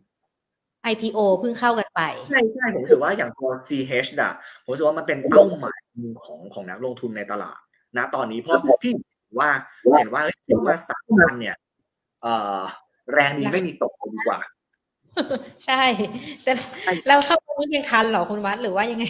[0.92, 5.80] IPO เพิ่งเข้ากันไป ใช่ใช่ผมรู้สึกว่าอย่างตัว CH อะผมรู้สึกว่ามันเป็นเป้าหมาย
[6.26, 7.60] ของของนักลงทุนในตลาด
[7.98, 8.94] นะตอนนี้เพราะพี่
[9.40, 9.50] ว่า
[9.98, 11.56] เห็นว่าเฮ้ยซื้อมาสามพันเนี่ย
[12.24, 12.60] เอ่อ
[13.14, 14.40] แรงดีไม่มีตกเลยดีกว่า
[15.66, 15.84] ใช่
[16.44, 16.52] แต่
[17.08, 19.06] เราเข้าตรงนี้ยังทันเหรอคุณวัดหรือว่ายังไง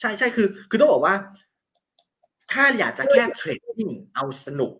[0.00, 1.14] ใช่ใช่คือ คือต้องบอกว่า
[2.52, 4.72] ถ้าอยากจะแค่ trading เอาสนุก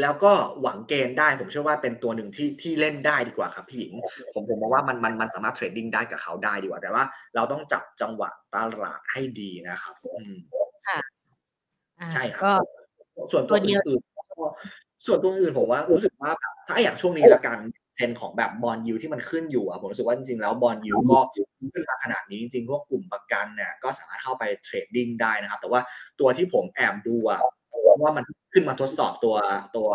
[0.00, 3.92] แล้วก็หวัง gain ได้ ผมเชื่อว่าเป็นตัวหนึ่งที่ที่เล่นได้ดีกว่าครับพี่หญิง
[4.34, 7.04] ผมผมมองว่ามันมันมันสามารถ trading ได้กับเขาได้ดีกว่า แต่ว่า
[7.34, 10.34] เราต้องจับจังหวะตลาดให้ดีนะครับอืม
[10.88, 10.98] อ่า
[12.12, 12.54] ใช่ครับก็
[13.32, 14.46] ส่วนตัวตัวเดียวอื่นๆก็
[15.06, 17.58] ส่วนตัวอื่นผมว่ารู้สึกว่าแบบถ้าอย่างช่วงนี้ละกัน
[17.94, 21.18] เทรนด์ของแบบ bond yield ที่มันขึ้นอยู่อะผมรู้สึกว่าจริงๆแล้ว bond yield ก็
[21.72, 25.80] ขึ้นมาขนาดนี้จริงๆพวกกลุ่มประกันเนี่ยก็สามารถเข้าไป trading ได้นะครับ แต่ว่า
[26.20, 27.40] ตัวที่ผมแอบดูอะ
[28.02, 29.36] ว่ามันขึ้นมาทดสอบตัว
[29.76, 29.88] ตัว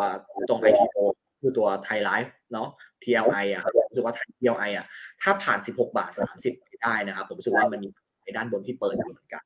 [0.49, 0.97] ตรง IPO
[1.41, 2.67] คือตัวไทยไลฟ์เนาะ
[3.03, 4.85] TLI อะครับผมรู้สึกว่าไทย TLI อะ
[5.21, 7.89] ถ้าผ่าน 16 บาท 30ไปได้นะครับ ผมรู้สึกว่ามันมี
[8.23, 9.43] ในด้านบนที่เปิดอยู่เหมือนกัน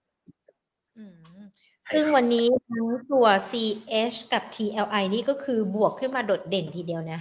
[0.97, 1.15] อืม
[1.59, 7.19] ใช่ ซึ่งครับวันนี้ทั้งตัว CH กับ TLI นี่ก็คือบวกขึ้นมาโดดเด่นทีเดียวนะ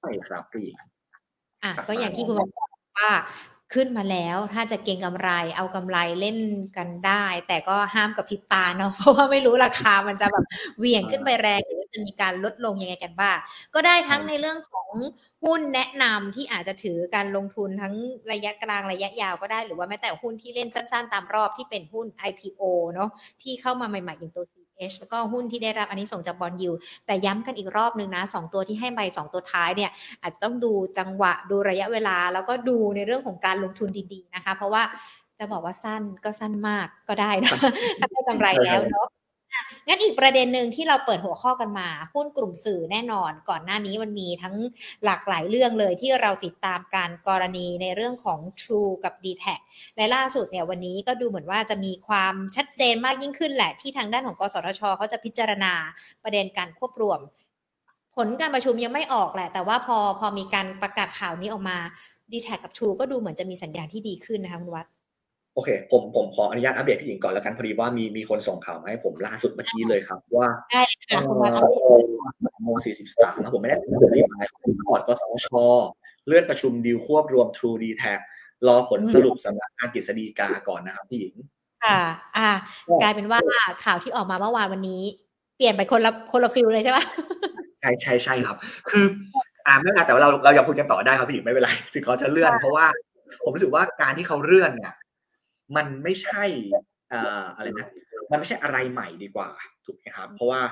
[0.00, 0.66] ใช่ครับพี่
[1.64, 3.10] อะครับก็อย่างที่คุณวัดบอกว่า
[3.74, 6.38] ขึ้นมาแล้วถ้าจะเก็งกำไรเอากำไรเล่น
[6.76, 10.44] กันได้ แต่ก็ห้ามกับพริบตาเนาะเพราะว่าไม่รู้ราคามันจะแบบ
[10.78, 13.36] เหวี่ยงขึ้นไปแรงหรือว่า จะมีการลดลงยังไงกันบ้าง
[13.74, 14.88] ก็ได้ทั้งในเรื่องของ
[15.44, 17.94] หุ้นแนะนำที่อาจจะถือการลงทุนทั้ง
[18.32, 22.62] ระยะกลางระยะยาวก็ได้ หรือว่าแม้แต่หุ้นที่เล่นสั้นๆ ตามรอบที่เป็นหุ้น IPO
[22.94, 23.10] เนาะ
[23.42, 26.70] ที่เข้ามาใหม่ๆอย่างตัว CH แล้วก็หุ้นที่ได้รับอันนี้ส่งส์จากบอลยู
[27.06, 29.90] แต่ย้ำกันอีกรอบนึงนะสองตัวที่ให้ไปสองตัวท้ายเนี่ย
[30.22, 34.82] อาจจะต้องดูจังหวะดูระยะเวลา แล้วก็ดูในเรื่องของการลงทุนดีๆนะคะ เพราะว่า
[35.38, 37.54] จะบอกว่าสั้นก็สั้นมากก็ได้นะ
[37.98, 39.17] ถ้าได้กำไรแล้วเนาะอะ
[39.86, 44.56] งั้นอีกประเด็นหนึ่งที่เราเปิดหัวข้อกันมาหุ้นกลุ่มสื่อแน่นอน ก่อนหน้านี้มันมีทั้ง
[45.04, 49.44] หลากหลายเรื่องเลยที่เราติดตามการกรณีในเรื่องของ True กับ d t แท
[49.96, 55.72] และล่าสุดเนี่ยวันนี้ก็ดูเหมือนว่าจะมีความชัดเจนมากยิ่งขึ้นแหละ ที่ทางด้านของกสทชเขาจะพิจารณา
[56.22, 57.20] ประเด็นการควบรวม
[58.16, 61.76] ผลการประชุมยังไม่ออกแหละ แต่ว่าพอพอมีการประกาศข่าวนี้ออกมา
[62.32, 64.86] d t แทกับ True ก็ดูเหมือนจะมีสัญญาณที่ดีขึ้นนะคะคุณวัด
[65.58, 71.52] โอเค ผมผมขออนุญาตอัปเดตพี่หญิงก่อนแล้วกันพอดีว่ามีมีคนส่งข่าวมาให้ผมล่าสุดเมื่อกี้เลยครับ ว่าได้ค่ะคุณวัด
[72.62, 74.42] โมสี่สิบสามนะผมไม่ได้ถึงรีบไป
[74.88, 75.48] ก่อนกสทช
[76.26, 78.20] เลื่อนประชุมดีลควบรวม True d t a c
[78.68, 81.34] รอผลสรุปสำนักงานกฤษฎีกาก่อนนะครับพี่หญิง
[81.84, 82.00] ค่ะ
[82.36, 82.50] อ่า
[83.02, 83.40] กลายเป็นว่า
[83.84, 85.02] ข่าวที่ออกมาเมื่อวานวันนี้
[85.56, 87.04] เปลี่ยนไปคนละคนละฟิลเลยใช่ปะ
[87.80, 88.56] ใช่ใช่ใช่ครับ
[88.90, 89.04] คือ
[89.66, 92.86] อ่าไม่เป็นไรแต่ว่าเราเรายังคุยกันต่อได้ครับพี่หญิงไม่เป็นไรถึงเขาจะเลื่อนเพราะว่า
[93.44, 94.94] ผมรู้สึกว่าการที่เขาเลื่อนเนี่ย
[95.76, 96.44] มันไม่ใช่
[97.10, 97.88] เอ่ออะไรนะ
[98.30, 99.48] มันไม่ใช่อะไรใหม่ดีกว่า
[99.86, 100.62] ถูกไหมครับ เพราะว่า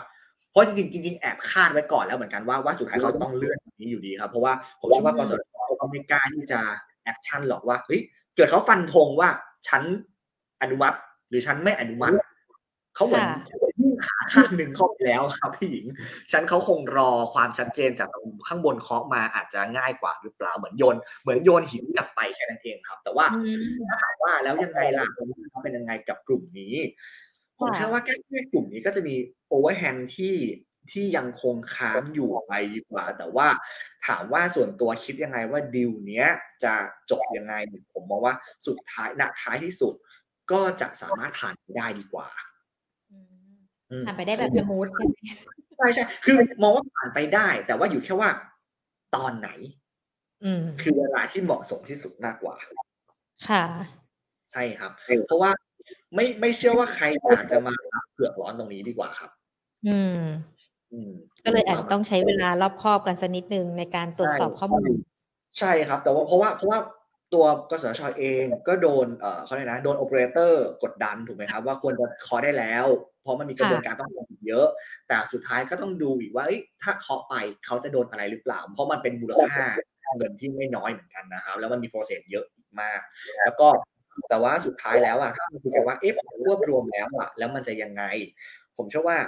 [0.50, 6.60] เพราะจริงๆจริงๆแอบคาดไว้ก่อนแล้วเหมือนกันว่าว่าสุดท้ายเขาต้องเลื่อนแบบนี้อยู่ดีครับ เพราะว่าผมเชื่อว่ากสทชเขาไม่กล้าที่จะ
[7.04, 8.00] แอคชั่นหรอกว่าเฮ้ย
[8.36, 9.28] เกิดเขาฟันธงว่า
[9.68, 9.82] ฉัน
[10.62, 10.96] อนุมัติ
[11.28, 12.16] หรือฉันไม่อนุมัติ
[12.94, 13.65] เขาเหมือนค่ะยื่น
[14.06, 15.86] ขาข้างหนึ่งเข้าไปแล้วครับพี่หญิง
[16.32, 18.08] ฉันเขาคงรอความชัดเจนจาก
[18.48, 25.06] ข้างบนเคาะมาอาจจะง่ายกว่าหรือเปล่าเหมือนโยน เหมือนโยนหินกลับไปแค่นั้นเองครับ แต่ว่าอืมถ้าถามว่าแล้วยังไงล่ะ
[25.50, 26.74] เขาเป็นยังไงกับกลุ่มนี้
[27.58, 29.14] ผมค่ะเชื่อว่าแค่แค่กลุ่มนี้ก็จะมี
[29.48, 30.36] overhang ที่
[30.92, 33.48] ที่ยังคงค้างอยู่ไปดีกว่า แต่ว่า
[34.06, 36.28] ถามว่าส่วนตัวคิดยังไงว่าดีลเนี้ย
[36.64, 36.74] จะ
[37.10, 37.54] จบยังไง
[37.92, 38.34] ผมมองว่า
[38.66, 39.94] สุดท้ายณท้ายที่สุด
[40.52, 42.45] ก็จะสามารถผ่านไปได้ดีกว่าอืมอืม
[44.06, 45.16] ผ่านไปได้แบบสมูทใช่ไหม
[45.76, 48.30] ใช่ใช่คือมองว่าผ่านไปได้ แต่ว่าอยู่แค่ว่า
[49.16, 49.48] ตอนไหน
[50.44, 52.54] อืมคือเวลาที่เหมาะสมที่สุดมากกว่า
[53.48, 53.64] ค่ะ
[54.52, 54.92] ใช่ครับ
[55.26, 55.50] เพราะว่า
[56.14, 57.74] ไม่ไม่เชื่อว่าใครอยากจะมา
[58.12, 59.30] เผือกร้อนตรงนี้ดีกว่าครับ
[59.86, 60.20] อืม
[60.92, 61.12] อืม
[61.44, 64.90] ก็เลยอาจจะต้องใช้เวลารอบคอบกันสักนิดนึงในการตรวจสอบข้อมูล
[65.58, 66.78] ใช่ครับ แต่ว่าเพราะว่าเพราะว่า
[67.36, 69.06] ตัวกสชเองก็โดน
[69.44, 72.86] เขาเรียกนะโดนโอเปอเรเตอร์กดดันถูกไหมครับ ว่าควรจะเคาะได้แล้ว
[73.22, 74.66] เพราะมันมีกระบวนการต้องทำอีกเยอะ
[75.08, 76.44] แต่สุดท้ายก็ต้องดูอีกว่า
[76.82, 77.34] ถ้าเคาะไป
[77.66, 79.64] เขาจะโดนอะไรหรือเปล่า เพราะมันเป็นมูลค่า
[80.16, 82.46] เงินที่ไม่น้อยเหมือนกันนะครับ แล้วมันมี process เยอะ
[82.80, 83.00] มาก
[83.44, 83.68] แล้วก็
[84.28, 86.12] แต่ว่าสุดท้ายแล้วอะถ้ามันคุยกันว่าเอ๊ะ
[86.46, 88.02] รวบรวมแล้วอะแล้วมันจะยังไง
[88.76, 89.18] ผมเชื่อว่า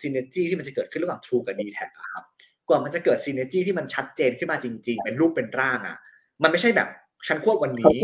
[0.00, 2.24] synergy ที่มันจะเกิดขึ้นระหว่าง True กับ d t แทอะครับ
[2.68, 5.96] กว่ามันจะเกิด synergy ที่มันชัดเจนขึ้นมาจริง ๆ เป็นรูปเป็นร่างอะ
[6.42, 6.88] มันไม่ใช่แบบ
[7.26, 7.98] ฉันควบวันนี้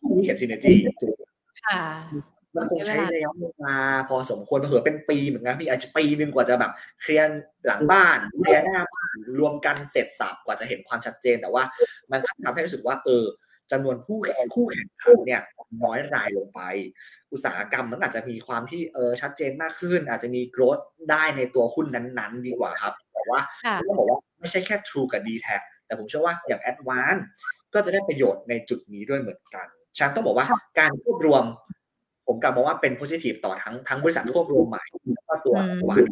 [0.00, 1.14] พรุ่งนี้เห็นซีเนจีถูก
[1.64, 1.82] ค่ะ
[2.54, 3.76] มันคงใช้ระยะเวลา
[4.08, 11.64] พอสมควรเผื่อเป็นปีเหมือนกันพี่อาจจะปีหนึ่งกว่าจะแบบเคลียร์หลังบ้านเคลียร์หน้าบ้านรวมกันเสร็จสับกว่าจะเห็นความชัดเจนแต่ว่า
[12.10, 13.24] มันก็ทำให้รู้สึกว่า เออ
[13.72, 15.42] จำนวนผู้แข่งคู่แข่งขันเนี่ย
[15.82, 16.60] น้อยรายลงไป
[17.32, 25.46] อุตสาหกรรมมันอาจจะมีความที่เออชัดเจนมากขึ้น อาจจะมี growth ได้ในตัวหุ้นนั้นๆ ดีกว่าครับแต่ว่าค่ะผมต้องบอกว่าไม่ใช่แค่ True กับ d t แท
[25.86, 27.22] แต่ผมเชื่อว่าอย่าง Advance
[27.74, 29.66] ก็จะได้ประโยชน์ในจุดนี้ด้วยเหมือนกัน
[29.98, 31.44] ฉันต้องบอกว่าค่ะการควบรวม
[32.26, 36.02] ผมกลับมองว่าเป็น positive ต่อทั้งทั้งบริษัทควบรวมใหม่แล้วก็ตัวอืมวาน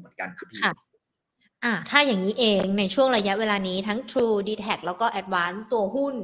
[0.00, 0.72] เหมือนกันครับพี่ค่ะ
[1.64, 6.14] อ่าถ้าอย่างนี้เองในช่วงระยะเวลานี้ทั้ง True d t a c แล้วก็ Advance ตัวหุ้น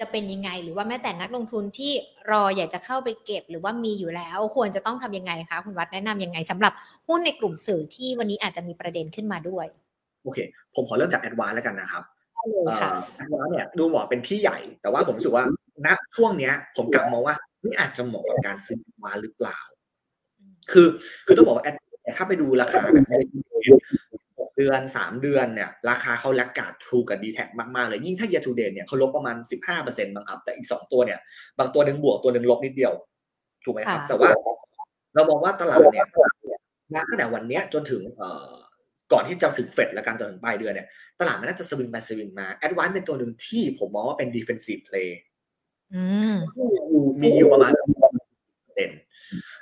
[0.00, 1.92] จะเป็นยังไง หรือว่าแม้แต่นักลงทุนที่
[2.30, 6.72] รออยากจะเข้าไปเก็บ หรือว่ามีอยู่แล้ว ควรจะต้องทำยังไงคะคุณวัดแนะนำยังไงสำหรับ
[7.08, 9.66] หุ้นในกลุ่มสื่อที่วันนี้อาจจะมีประเด็นขึ้นมาด้วย
[10.22, 10.38] โอเค
[10.74, 12.15] ผมขอเริ่มจาก Advance แล้วกันนะครับได้
[12.50, 15.44] เลยค่ะแอดวานเนี่ยดูเหมาะเป็นพี่ใหญ่ แต่ว่าผมรู้สึกว่า
[15.86, 17.34] ณช่วงเนี้ย ผมกลับมองว่า
[17.64, 19.58] นี่อาจจะเหมาะกับการซื้อมาหรือเปล่า
[20.72, 20.88] คือ
[21.26, 23.06] คือต้องบอกว่าแอดเนี่ยถ้าไปดูราคาแบบ
[24.38, 27.38] หกเดือนสามเดือนเนี่ยราคาเขาแลกกาดทรูกับ d t แท
[27.76, 31.18] มากๆเลย ยิ่งถ้า year to date เนี่ยเขาลบประมาณสิบห้าเปอร์เซ็นต์บ้างครับ แต่อีกสองตัวเนี่ย
[31.58, 32.92] บางตัวหนึ่งบวกตัวหนึ่งลบนิดเดียว
[33.64, 34.30] ถูกไหมครับค่ะแต่ว่า
[35.14, 36.06] เรามองว่าตลาดเนี่ย
[36.94, 38.52] ณตั้งแต่วันเนี้ยจนถึงเอ่อ
[39.12, 40.86] ก่อนที่จะถึงเฟดและการจนถึงปลายเดือนเนี่ย
[41.20, 45.10] ตลาดมันน่าจะสวิงไปสวิงมาแอดวานเป็นตัวหนึ่งที่ผมมองว่าเป็น defensive play
[45.94, 46.04] อื
[46.34, 46.36] ม
[47.22, 47.72] มีอยู่ประมาณ
[48.74, 48.92] เด่น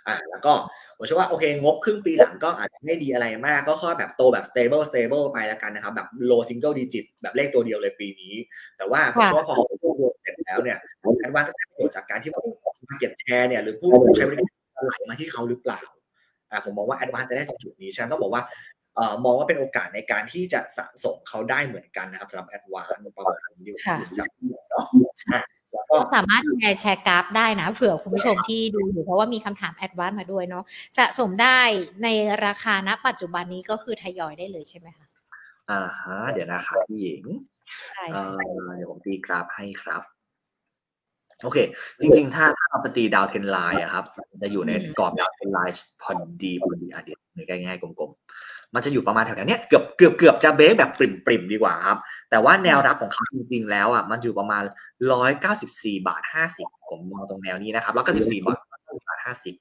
[0.06, 0.52] อ่าแล้วก็
[0.96, 8.34] ผมเชื่อว่าโอเค งบครึ่งปีหลังก็อาจจะไม่ดีอะไรมาก ก็ค่อยแบบโตแบบ stable stable ไปแล้วกันนะครับ แบบ low single digit แบบเลขตัวเดียวเลยปีนี้
[8.76, 9.64] แต่ว่าผมเชื่อว่าพอเขา
[10.00, 10.78] รวมเสร็จแล้วเนี่ย
[11.18, 12.42] แอดวานซ์ก็ได้ประโยชน์จากการที่ว่า
[12.88, 14.44] market share เนี่ยหรือผู้ใช้บริกา
[14.82, 15.80] รไหลมาที่เขาหรือเปล่า
[16.50, 18.73] อ่าผมมองว่าแอดวานซ์จะได้ตรงจุดนี้ฉะนั้นต้องบอกว่าเอ่อ
[19.24, 24.28] มองว่าเป็นโอกาสในการที่จะสะสมเขาได้เหมือนกันนะครับสำหรับแอดวานซ์ประมาณนี้อยู่ค่ะจาก
[24.70, 24.86] เนาะ
[25.32, 25.42] อะ
[25.72, 30.64] แล้วก็ก็สามารถแชร์แชร์กราฟได้นะเผื่อคุณผู้ชมที่ดูอยู่เพราะว่ามีคำถามแอดวานซ์มาด้วยเนาะ
[30.98, 31.60] สะสมได้
[32.02, 32.08] ใน
[32.46, 35.06] ราคาณปัจจุบันนี้ก็คือทยอยได้เลยใช่ไหมคะ
[35.70, 37.24] อ่าฮะเดี๋ยวนะครับพี่หญิง
[37.90, 40.02] ใช่เอ่ค่ะอเดี๋ยวผมตีกราฟให้ครับ
[41.42, 41.58] โอเค
[42.00, 44.04] จริง ๆ ถ้าถ้าเราไปตีดาวเทนไลน์อะครับ
[44.42, 48.13] จะอยู่ในกรอบดาวเทนไลน์พอดีพอดีอะเดี๋ยวในง่ายๆกลมๆ
[48.74, 50.90] มันจะอยู่ประมาณแถวๆนี้เกือบเกือบเกือบจะเบรกแบบ
[51.26, 51.98] ปริมๆดีกว่าครับ
[52.30, 54.62] แต่ว่าแนวรับของเขาจริงๆแล้วอะมันอยู่ประมาณ
[55.12, 58.58] ร้อยเก้าสิบสี่บาทห้าสิบผมมองตรงแนวนี้นะครับร้อยเก้าสิบสี่บาท
[59.08, 59.54] บาทห้าสิบ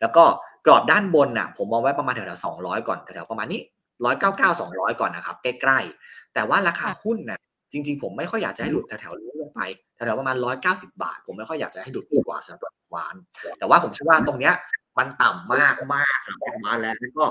[0.00, 0.24] แล้วก็
[0.66, 3.60] กรอบด้านบนน่ะ ผมมองไว้ประมาณแถวๆสองร้อยก่อนแถวๆประมาณนี้
[4.04, 7.38] ร้อยเก้าเก้าสองร้อยก่อนนะครับ ใกล้ๆ แต่ว่าราคาหุ้นน่ะ
[7.72, 9.60] จริงๆ ผมไม่ค่อยอยากจะให้หลุดแถวๆนี้ลงไป
[9.94, 13.14] แถวๆประมาณร้อยเก้าสิบาท ผมไม่ค่อยอยากจะให้หลุดดีกว่าสำหรับหวาน
[13.58, 14.54] แต่ว่าผมเชื่อว่าตรงเนี้ย
[14.98, 17.24] มันต่ำมากมากสำหรับหวานแล้วแล้วก็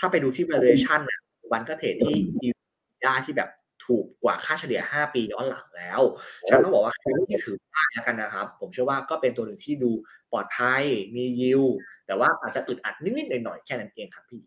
[0.00, 1.20] ถ้าไปดูที่ valuation นี่ย
[1.52, 3.50] วันก็เทรดที่ EBITDA ที่แบบ
[3.86, 6.00] ถูกกว่าค่าเฉลี่ย 5 ปีย้อนหลังแล้ว
[6.48, 9.90] ฉันต้องบอกว่าใครที่ถือได้แล้วกันนะครับ ผมเชื่อว่าก็เป็นตัวหนึ่งที่ดู
[10.32, 10.82] ปลอดภัย
[11.14, 11.62] มียิว
[12.06, 14.42] แต่ว่าอาจจะอึดอัดนิดๆหน่อยๆแค่นั้นเองครับพี่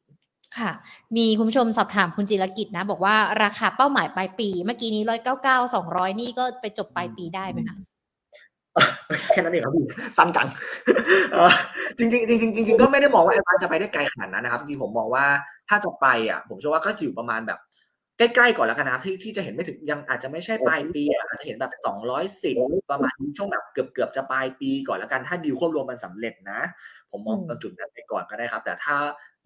[0.57, 0.71] ค่ะ
[1.15, 7.77] มีคุณผู้ชมสอบถามคุณจิรกิจนะ บอกว่าราคาเป้าหมายปลายปี เมื่อกี้นี้ร้อยเก้าเก้าสองร้อยนี่ก็ไปจบปลายปีได้ไหมคะ
[9.33, 9.85] แค่นั้นเองครับพี่
[10.17, 10.47] สั้นจัง
[11.97, 15.25] จริงจริงจริงจริงๆก็ไม่ได้มองว่าแอดวานจะไปได้ไกลขนาดนั้นนะครับ จริงๆผมมองว่า
[15.69, 17.59] ถ้าจะไปอะ ผมเชื่อว่าก็อยู่ประมาณแบบ
[18.17, 22.55] ใกล้ๆก่อนแล้วกันนะที่ที่จะเห็นไม่ถึงยังอาจจะไม่ใช่ปลายปีอาจจะเห็นแบบสองร้อยสิบ
[22.91, 26.59] ประมาณช่วงแบบเกือบเกือบจะปลายปีก่อนแล้วกันถ้าดีลควบรวมมันสำเร็จนะ
[27.11, 28.95] ผมมองตรงจุดนั้นไปก่อนก็ได้ครับ แต่ถ้า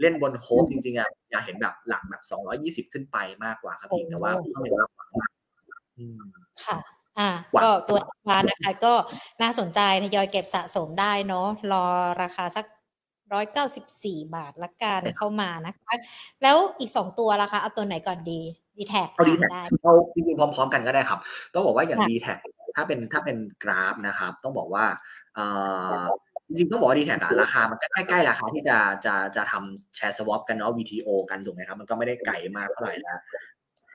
[0.02, 4.88] เล่นบนโฮปจริงๆอะอยากเห็นแบบหลักแบบสองร้อยี่สิบขึ้นไปมากกว่าครับพี่แต่ว่าต้องเป็นว่า
[5.98, 6.20] อืม
[6.64, 6.78] ค่ะ
[7.18, 8.00] อ่าหวังก็ตัว
[8.30, 8.94] วานนะคะก็
[9.42, 11.86] น่าสนใจทยอยเก็บสะสมได้เนาะรอ
[12.22, 12.66] ราคาสัก
[13.34, 15.94] ร้อยเก้าสิบสี่บาทละกันเข้ามานะคะ
[16.44, 18.42] แล้วอีกสองตัวล่ะคะเอาตัวไหนก่อนดี
[18.78, 21.20] ดีแท็กเอาดีแท็กได้เอาจริงๆพร้อมๆกันก็ได้ครับ
[21.54, 22.38] ต้องบอกว่าอย่างค่ะดีแท็ก
[22.76, 24.86] ถ้าเป็นถ้าเป็นกราฟนะครับ ต้องบอกว่า
[25.36, 25.46] เอ่
[25.92, 26.00] อ
[26.48, 33.20] จริงๆต้องบอกว่าดีแท็กอะราคา มันก็ใกล้ๆราคาที่จะจะจะทำ share swap กันเนาะ VTO กันถูกไหมครับ มันก็ไม่ได้ไกลมากเท่าไหร่แล้ว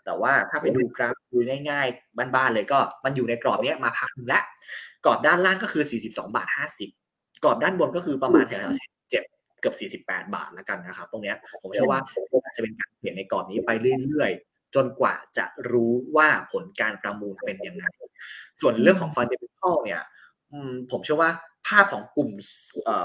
[0.04, 1.38] แต่ว่าถ้าไปดูกราฟดู
[1.68, 4.44] ง่ายๆ บ้านๆเลยก็มันอยู่ในกรอบเนี้ยมาพักหนึ่งแล้ว
[5.04, 6.48] กรอบด้านล่างก็คือ 42 บาท
[6.94, 9.10] 50 กรอบด้านบนก็คือประมาณแถวๆ47
[9.60, 12.00] เกือบ 48 บาทแล้วกันนะครับ ตรงเนี้ยผมเชื่อว่า
[12.44, 13.70] อาจจะเป็นการเปลี่ยนในกรอบนี้ไป
[14.02, 17.84] เรื่อยๆ จนกว่าจะรู้ว่าผลการประมูลเป็นยังไง
[18.60, 20.02] ส่วนเรื่องของ fundamental เนี่ย
[20.90, 21.30] ผมเชื่อว่า
[21.68, 22.30] ภาพของกลุ่ม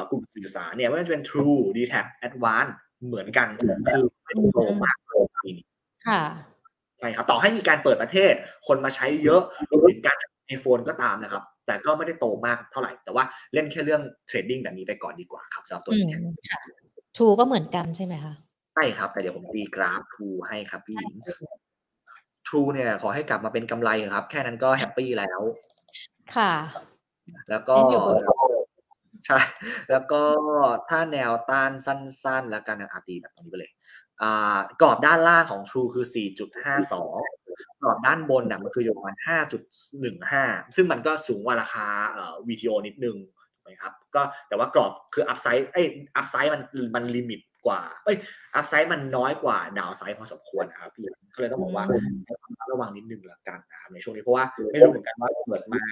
[0.09, 2.71] กลุ่มสื่อสารเนี่ยไม่ว่าจะเป็น True d t a c Advance
[3.05, 5.65] เหมือนกันคือไม่ได้โตมากเลยปีนี้
[6.07, 6.21] ค่ะ
[6.99, 8.33] ใช่ครับต่อให้มีการเปิดประเทศ
[8.67, 13.23] คนมาใช้เยอะรวมถึงการไอโฟนก็ตามนะครับ แต่ก็ไม่ได้โตมากเท่าไหร่ แต่ว่า
[13.53, 16.61] เล่นแค่เรื่อง trading แบบนี้ไปก่อนดีกว่าครับสำหรับตัวอืนี้มเนี่ยค่ะ
[17.17, 18.33] True ก็เหมือนกันใช่ไหมคะ
[18.73, 21.15] ใช่ครับ แต่เดี๋ยวผมตีกราฟ True ให้ครับพี่หญิง
[22.47, 25.41] True เนี่ยขอให้กลับมาเป็นกำไรครับ แค่นั้นก็ happy แล้ว
[26.35, 26.53] ค่ะ
[27.49, 28.17] แล้วก็เล่นอยู่บน
[29.25, 29.39] ใช่
[29.91, 30.21] แล้วก็
[30.89, 33.78] ถ้าแนวต้านสั้น ๆ แล้วกันนะอาตีแบบตรงนี้ไปเลยอ่า
[34.81, 36.05] กรอบด้านล่างของ True คือ
[36.69, 39.15] 4.52 กรอบด้านบนน่ะมันคืออยู่ประมาณ
[39.95, 43.17] 5.15 ซึ่งมันก็สูงกว่าราคาเอ่อ VTO นิดนึง
[43.53, 45.85] ถูกไหมครับ ก็แต่ว่ากรอบคือ upside เอ้ย
[46.19, 46.61] upside มัน
[46.95, 48.17] มันลิมิตกว่าเอ้ย
[48.59, 51.05] upside มันน้อยกว่า downside พอสมควรนะครับพี่
[51.35, 51.85] ก็เลยต้องบอกว่า
[52.71, 55.83] ระวังนิดนึงละกันนะครับในช่วงนี้เพราะว่าไม่รู้เหมือนกันว่าเปิดมา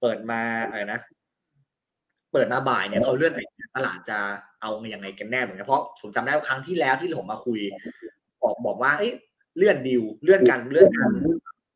[0.00, 1.00] เปิดมาอะไรนะ
[2.32, 3.40] เปิดมาบ่ายเนี่ยเขาเลื่อนไป
[3.76, 4.18] ตลาดจะ
[4.60, 7.60] เอายังไงกันแน่เหมือนกันเพราะผมจำได้ว่าครั้งที่แล้วที่ผมมาคุย
[8.42, 9.12] บอกบอกว่าเอ้ย
[9.56, 11.10] เลื่อนดิวเลื่อนกันเลื่อนกัน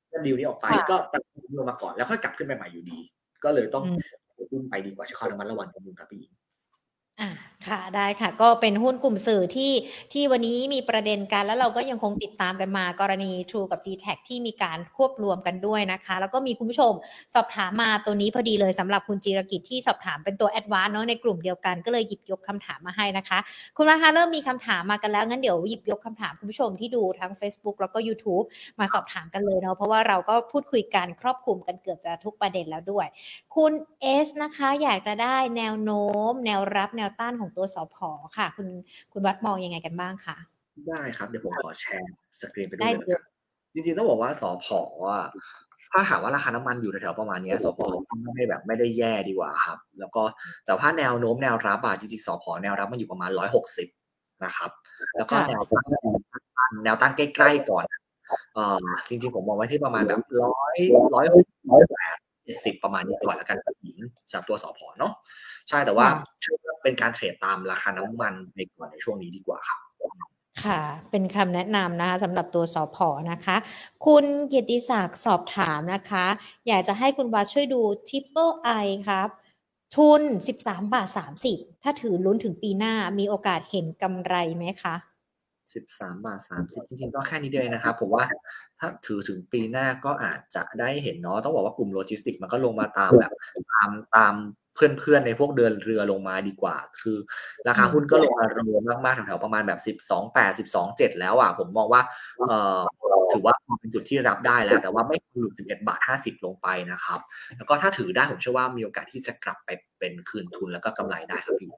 [0.09, 1.23] เลื่อนดิวนี้ออกไปค่ะก็ตัด
[1.59, 2.99] ลงมาก่อนแล้วค่อยกลับขึ้นไปใหม่อยู่ดี
[3.45, 3.99] ก็เลยต้องอืม
[4.51, 6.33] ขึ้นไปดีกว่าใช้ความระมัดระวังนิดนึงครับพี่หญิง
[7.21, 7.31] อ่า
[7.69, 9.73] ค่ะได้ค่ะ ก็เป็นหุ้นกลุ่มสื่อที่
[10.12, 16.93] ที่วันนี้มีประเด็นกัน แล้วเราก็ยังคงติดตามกันมากรณี True กับ d t แทที่มีการควบรวมกันด้วยนะคะ แล้วก็มีคุณผู้ชม
[17.35, 23.39] สอบถามมาตัวนี้พอดีเลยสำหรับคุณจีรกิจที่สอบถามเป็นตัวแอดวานเนาะในกลุ่มเดียวกันก็เลยหยิบยกคำถามมาให้นะคะ
[23.77, 28.45] คุณราคาเริ่มมีคำถามมากันแล้ว งั้นเดี๋ยวหยิบยกคำถามคุณผู้ชมที่ดูทั้ง Facebook แล้วก็ YouTube
[28.81, 33.07] มาสอบถามกันเลยเนาะเพราะว่าเราก็พูดคุยกันครอบคลุมกันเกือบจะทุกประเด็นแล้วด้วย
[33.55, 38.69] คุณเอสนะคะอยากจะได้แนวโน้ม แนวรับแนวต้านของตัวสอพอค่ะ คุณ
[39.13, 40.37] คุณวัดมองยังไงกันบ้างคะ
[40.89, 43.23] ได้ครับเดี๋ยวผมขอแชร์สกรีนไปด้ได้วยเลยนะครับ
[43.75, 44.81] จริงๆต้องบอกว่าสอพอ
[45.13, 45.27] อะ
[45.93, 47.87] ถ้าหากว่าราคาน้ำมันอยู่แถวๆประมาณเนี้ยสอพอ
[48.25, 50.23] ไม่ได้แบบไม่ได้แย่ดีกว่าครับ แล้วก็
[50.65, 53.89] แต่ถ้าแนวโน้มแนวรับอะจริงๆสอพอแนวรับมันอยู่ประมาณร้อยหกสิบ
[54.45, 54.71] นะครับ
[55.17, 55.87] แล้วก็ค่ะแนวต้าน
[56.85, 57.85] แนวต้านใกล้ๆก่อน
[58.55, 60.77] เอ่อจริงๆผมมองไว้ที่ประมาณแบบร้อย
[61.15, 63.99] ร้อยหกร้อยแปดเจ็ดสิบประมาณนี้ก่อนแล้วกันครับหญิง
[64.29, 65.13] สำหรับตัวสอพอเนาะ
[65.69, 66.07] ใช่แต่ว่า
[66.41, 69.81] เชื่อว่าเป็นการเทรดตามราคาน้ำมันในก่อนในช่วงนี้ดีกว่าครับ
[70.65, 73.57] ค่ะ เป็นคำแนะนำนะคะสำหรับตัวสอพอนะคะ
[74.07, 76.27] คุณเกียรติศักดิ์สอบถามนะคะ
[76.69, 78.53] อยากจะให้คุณวัดช่วยดู Triple
[78.85, 79.29] I ครับ
[79.97, 80.23] ทุน
[80.59, 81.09] 13 บาท
[81.47, 84.95] 30 ถ้าถือลุ้นถึงปีหน้ามีโอกาสเห็นกำไรไหมคะ
[85.75, 88.25] สิบสามบาทสามสิบจริงๆ ก็แค่นี้เดียวเองนะครับผมว่า
[88.79, 93.33] ถ้าถือถึงปีหน้าก็อาจจะได้เห็นเนาะต้องบอกว่ากลุ่มโลจิสติกส์มันก็ลงมาตามแบบ
[93.73, 94.35] ตามตาม
[94.75, 97.16] เพื่อนๆในพวกเดินเรือลงมาดีกว่า คือ
[97.68, 102.03] ราคาหุ้นก็ลงมาเร็วมากๆแถวๆประมาณแบบสิบสองแปดสิบสองเจ็ดแล้วอะผมมองว่า
[102.49, 102.81] เอ่อ
[103.33, 107.20] ถือว่าเป็นจุดที่รับได้แล้ว แต่ว่าไม่หลุดสิบเอ็ดบาทห้าสิบลงไปนะครับ
[107.57, 111.70] แล้วก็ถ้าถือได้ผมเชื่อว่ามีโอกาสที่จะกลับไปเป็นคืนทุนแล้วก็กำไรได้ครับพี่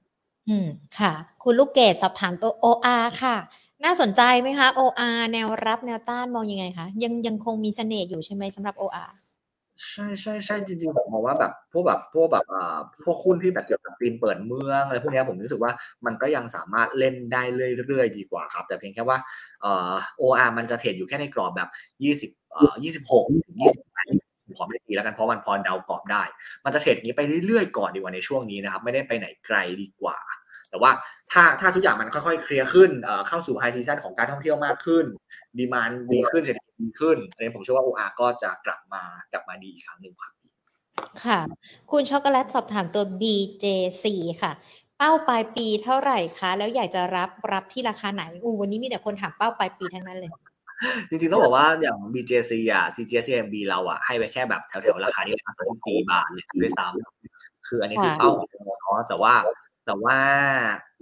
[0.49, 0.69] อืม
[0.99, 1.13] ค่ะ
[1.45, 3.37] คุณลูกเกดสอบถามตัว OR ค่ะ
[3.85, 9.11] น่าสนใจไหมคะ OR แนวรับแนวต้านมองยังไงคะยังยังคงมีเสน่ห์อยู่ใช่ไหมสำหรับ OR
[9.91, 15.73] ใช่ใช่ใช่จริงๆผมมองว่าแบบพวกแบบพวกแบบอ่าพวกหุ้นที่แบบเกี่ยวกับปีนเปิดเมืองอะไรพวกนี้ผมรู้สึกว่า
[16.07, 17.43] มันก็ยังสามารถเล่นได้
[17.87, 19.19] เรื่อยๆดีกว่าครับ แต่เพียงแค่ว่า
[19.63, 21.69] เอ่อ OR มันจะ trade อยู่แค่ในกรอบแบบ
[22.05, 24.07] ยี่สิบเอ่อยี่สิบหกถึงยี่สิบแปด
[24.59, 26.23] ขอไม่ตีแล้วกันเพราะมันพอเดากรอบได้
[26.65, 30.19] มันจะ trade อย่างนี้ไปเรื่อยๆก่อนดีกว่าในช่วงนี้นะครับ ไม่ได้ไปไหนไกลดีกว่า
[30.71, 30.91] แต่ว่า
[31.33, 32.91] ถ้าถ้าทุกอย่างมันค่อยๆเคลียร์ขึ้น
[33.29, 35.05] เข้าสู่ high season ของการท่องเที่ยวมากขึ้น
[35.59, 39.03] demand ดีขึ้นเศรษฐ ดีขึ้นอันนี้ผมเชื่อว่า OR ก็จะกลับมา
[39.33, 40.33] กลับมาดีอีกครั้งหนึ่งครับ
[41.25, 41.41] ค่ะ
[41.91, 44.07] คุณช็อกโกแลตสอบถามตัว BJ4
[44.43, 44.53] ค่ะ
[44.99, 50.31] เป้าปลายปีเท่าไหร่คะ แล้วอยากจะรับรับที่ราคาไหนอู้วันนี้มีแต่คนถามเป้าปลายปีทั้งนั้นเลย
[51.09, 59.35] จริงๆต้องบอกว่าอย่าง BJC อะ CGSCMB เราอะให้ไว้แค่แบบแถวๆราคาที่ประมาณสี่บาทเลยด้วยซ้ำคืออันนี้คือเป้าของเราเนาะแต่ว่า
[59.87, 60.19] แต่ว่า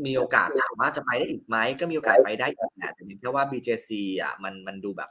[0.07, 3.91] มีโอกาสถามว่าจะไปได้อีกไหมก็มีโอกาสไปได้อีกแหละแต่เพียงแค่ว่า BJC
[4.23, 5.11] อะมันมันดูแบบ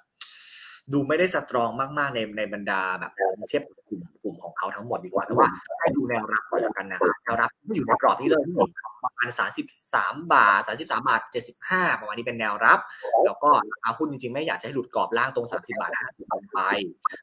[0.91, 3.11] ดูไม่ได้สตรองมากๆในในบรรดาแบบ
[3.49, 5.47] เทียบกลุ่มกลุ่มของเขาทั้งหมดดีกว่าแต่ว่า
[5.79, 8.55] ให้ดูแนวรับก่อนแล้วกันนะครับแนวรับที่อยู่ในกรอบที่เลยที่
[9.03, 12.79] ประมาณสามสิบสามบาทสามสิบสามบาทเจ็ดสิบห้าประมาณนี้เป็นแนวรับ
[13.25, 16.59] แล้วก็ราคาหุ้นจริงๆ ไม่อยากจะให้หลุดกรอบล่างตรงสามสิบาทห้าสิบลงไป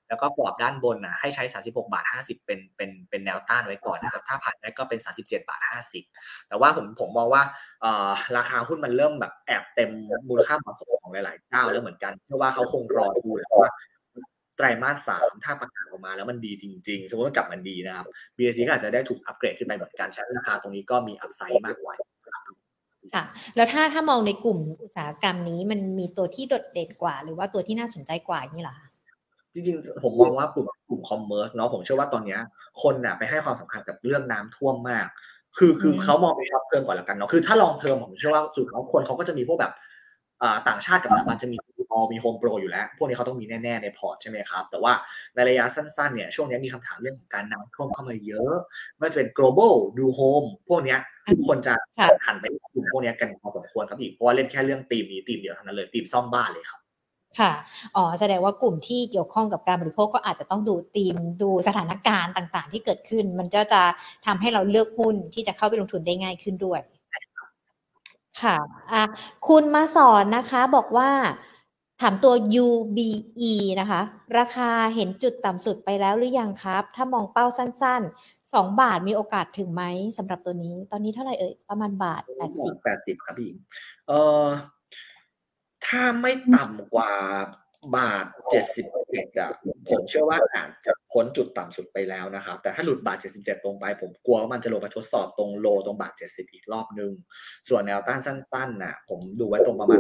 [0.09, 6.05] แล้วก็กรอบด้านบนนะให้ใช้สามสิบหกบาทห้าสิบเป็นเป็นเป็นแนวต้านไว้ก่อนนะครับ ถ้าผ่านได้ก็เป็นสามสิบเจ็ดบาทห้าสิบ
[6.49, 7.43] แต่ว่าผมผมมองว่า
[8.37, 9.91] ราคาหุ้นมันเริ่มแบบแอบเต็ม
[10.29, 13.71] มูลค่าเหมาะสมของหลายๆเจ้าแล้วเหมือนกัน เพราะว่าเขาคงรอดูแหละว่า
[14.61, 18.07] ไตรมาสสามถ้าประกาศออกมาแล้วมันดีจริงๆ สมมติว่ากลับมันดีนะครับ
[18.37, 21.95] BJC ก็อาจจะได้ถูกอัปเกรดขึ้นไปเหมือนกันใช้ราคาตรงนี้ก็มี upside มากกว่า
[23.15, 23.25] ค่ะ
[23.57, 28.77] แล้วถ้าถ้ามองในกลุ่มอุตสาหกรรมนี้มันมีตัวที่โดดเด่นกว่า หรือว่าตัวที่น่าสนใจกว่านี่หรอ
[29.55, 32.39] จริงๆ ผมมองว่ากลุ่มกลุ่ม commerce เนาะผมเชื่อว่าตอนนี้
[32.83, 35.07] คนน่ะไปให้ความสำคัญกับเรื่องน้ำท่วมมาก
[35.59, 39.73] คือคือเขามองไป short term ก่อนละกันเนาะคือถ้า long term ผมเชื่อว่าสุดแล้วคนเขาก็จะมีพวกแบบ
[40.69, 41.57] ต่างชาติกับสถาบันจะมี
[41.99, 44.93] อมีโฮมโปรอยู่แล้ว พวกนี้เขาต้องมีแน่ ๆ ในพอร์ตใช่ไหมครับ แต่ว่า
[45.35, 48.55] ในระยะสั้น ๆ เนี่ย ช่วงนี้มีคำถามเรื่องของการน้ำท่วมเข้ามาเยอะ
[48.97, 50.97] ไม่ว่าจะเป็น Global DoHome พวกนี้
[51.49, 51.75] คนจะ
[52.27, 56.81] หันไปกลุ่มพวกนี้กันพอสมควรครับอีก เพราะว่าเล่นแค่เรื่องตีมนี้ตีมเดียวเท่านั้นเลยตีมซ่อมบ้านเลยครับ
[57.39, 57.53] ค่ะ
[57.97, 63.83] อ๋อ แสดงว่ากลุ่มที่เกี่ยวข้องกับการบริโภคก็อาจจะต้องดูธีม ดูสถานการณ์ต่างๆ ที่เกิดขึ้น มันก็จะ
[64.27, 66.81] ทำให้เราเลือกหุ้นที่จะเข้าไปลงทุนได้ง่ายขึ้นด้วย
[68.43, 68.57] ค่ะ
[68.93, 69.03] อะ
[69.49, 71.11] คุณมาสอนนะคะบอกว่า
[72.01, 72.35] ถามตัว
[72.65, 74.01] UBE นะคะ
[74.39, 79.83] ราคาเห็นจุดต่ำสุดไปแล้วหรือยังครับ ถ้ามองเป้าสั้นๆ 2 บาทมีโอกาสถึงไหม
[80.19, 82.23] สำหรับตัวนี้ ตอนนี้เท่าไหร่เอ่ย ประมาณบาท
[82.55, 83.51] 80 80 ครับพี่
[84.09, 84.47] เอ่อ
[85.87, 87.11] ถ้าไม่ต่ำกว่า
[87.97, 89.53] บาทเจ็ดสิบเอ็ดอะ
[89.89, 97.13] ผมเชื่อว่าอาจจะพ้นจุดต่ำสุดไปแล้วนะครับ แต่ถ้าหลุดบาทเจ็ดสิบเจ็ดตรงไป ผมกลัวว่ามันจะลงไปทดสอบตรงโลตรงบาทเจ็ดสิบอีกรอบนึง
[97.69, 99.99] ส่วนแนวต้านสั้นๆน่ะ ผมดูไว้ตรงประมาณ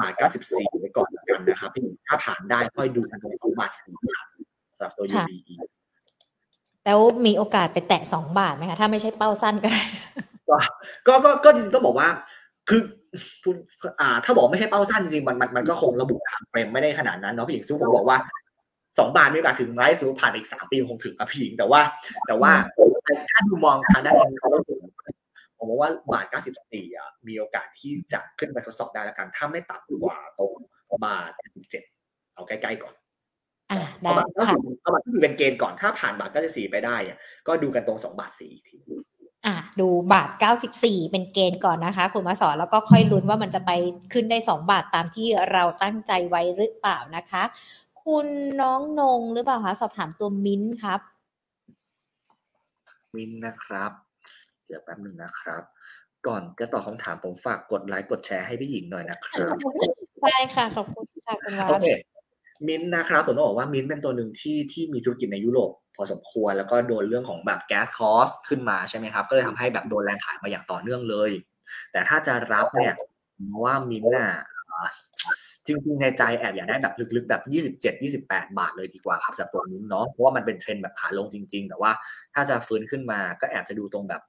[0.00, 4.26] บาทเก้าสิบสี่ไว้ก่อนกันนะครับพี่ถ้าผ่านได้ค่อยดูกันตรงบาทสี่ครับ
[4.76, 5.54] สำหรับตัว UBE
[6.84, 9.82] แล้วมีโอกาสไปแตะสองบาทไหมคะ ถ้าไม่ใช่เป้าสั้นก็ได้
[11.06, 12.08] ก็ก็ก็จริงๆต้องบอกว่า
[12.68, 12.80] คือ
[13.44, 13.56] คุณ
[14.00, 18.18] อ่า ถ้าบอกไม่ใช่เป้าสั้นจริงๆมันมันมันก็คงระบุทางเฟรมไม่ได้ขนาดนั้นเนาะพี่หญิงซึ่งผมบอกว่า
[18.98, 21.80] สองบาทมีโอกาสถึงไหมสูผ่านอีกสามปีคงถึงครับพี่หญิงแต่ว่า
[22.26, 22.52] แต่ว่า
[23.30, 24.44] ถ้าดูมองทางด้านเทคนิค
[25.60, 30.52] ผมบอกว่าบาทเก้าสิบสี่อะ มีโอกาสที่จะขึ้นไปทดสอบได้แล้วกัน ถ้าไม่ต่ำกว่าตรง
[31.04, 31.82] บาทสิบเจ็ด
[32.34, 32.94] เอาใกล้ๆก่อน
[33.70, 34.12] อ่าได้
[34.48, 38.78] ค่ะเอาบาทที่เป็นเกณฑ์ก่อน ถ้าผ่านบาทเก้าสิบสี่ไปได้อะก็ดูกันตรงสองบาทสี่ที
[39.46, 40.30] อะดูบาท
[40.70, 43.70] 94 เป็นเกณฑ์ก่อนนะคะ คุณมาสอนแล้วก็ค่อยลุ้นว่ามันจะไป
[44.12, 47.42] ขึ้นได้ 2 บาทตามที่เราตั้งใจไว้หรือเปล่านะคะ
[48.04, 48.26] คุณ
[48.60, 51.00] น้องนงหรือเปล่าคะสอบถามตัวมิ้นครับ
[53.14, 55.62] มิ้นนะครับเดี๋ยวแป๊บนึงนะครับ
[56.26, 59.54] ก่อนจะตอบคำถามผมฝากกดไลค์กดแชร์ให้พี่หญิงหน่อยนะครับ
[60.22, 61.88] ใช่ค่ะขอบคุณค่ะคุณวัดโอเค
[62.68, 71.30] มิ้นนะครับผมต้องบอกว่ามิ้นเป็นตัวหนึ่งที่ที่มีธุรกิจในยุโรปพอสมควรแล้วก็โดนเรื่องของแบบแก๊สคอสขึ้นมาใช่ไหมครับ ก็เลยทำให้แบบโดนแรงขายมาอย่างต่อเนื่องเลย
[71.92, 72.94] แต่ถ้าจะรับเนี่ย
[73.64, 74.30] ว่ามินน่ะ
[75.66, 77.42] จริงๆในใจแอบอยากได้แบบลึกๆแบบ
[77.82, 81.90] 27 28 บาทเลยดีกว่าครับสำหรับตัวนี้เนาะเพราะว่ามันเป็นเทรนด์แบบขาลงจริง ๆ แต่ว่า
[82.34, 84.22] ถ้าจะฟื้นขึ้นมาก็แอบจะดูตรงแบบ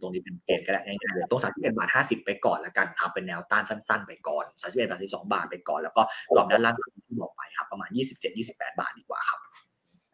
[0.00, 6.02] ตรงนี้เป็นเกณฑ์ก็ได้ง่ายๆเลยตรง31บาท50 ไปก่อนแล้วกันครับเป็นแนวต้านสั้น ๆ ไปก่อน31บาท12 บาทไปก่อน แล้วก็
[6.36, 6.74] รอบด้านล่าง
[7.08, 9.38] ที่บอกไปครับประมาณ 27 28 บาทดีกว่าครับ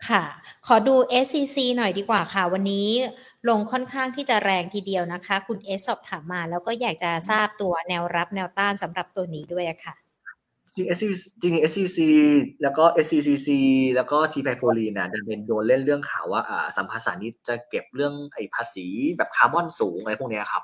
[0.09, 0.25] ค่ะ
[0.66, 0.95] ขอดู
[1.25, 2.89] SCC หน่อยดีกว่าค่ะ วันนี้
[3.49, 9.95] ลงค่อนข้างที่จะแรงทีเดียวนะคะ คุณเอสสอบถามมา แล้วก็อยากจะทราบตัวแนวรับแนวต้านสำหรับตัวนี้ด้วยค่ะ
[10.77, 11.99] จริง SCC จริง SCC
[12.62, 13.49] แล้วก็ SCCC
[13.97, 20.62] แล้วก็ทีไพโพลีนะดันเป็นโดนเล่นเรื่องข่าวว่าอ่าสัมภาษานี้จะเก็บเรื่องไอ้ภาษีแบบคาร์บอนสูงอะไรพวกนี้ครับ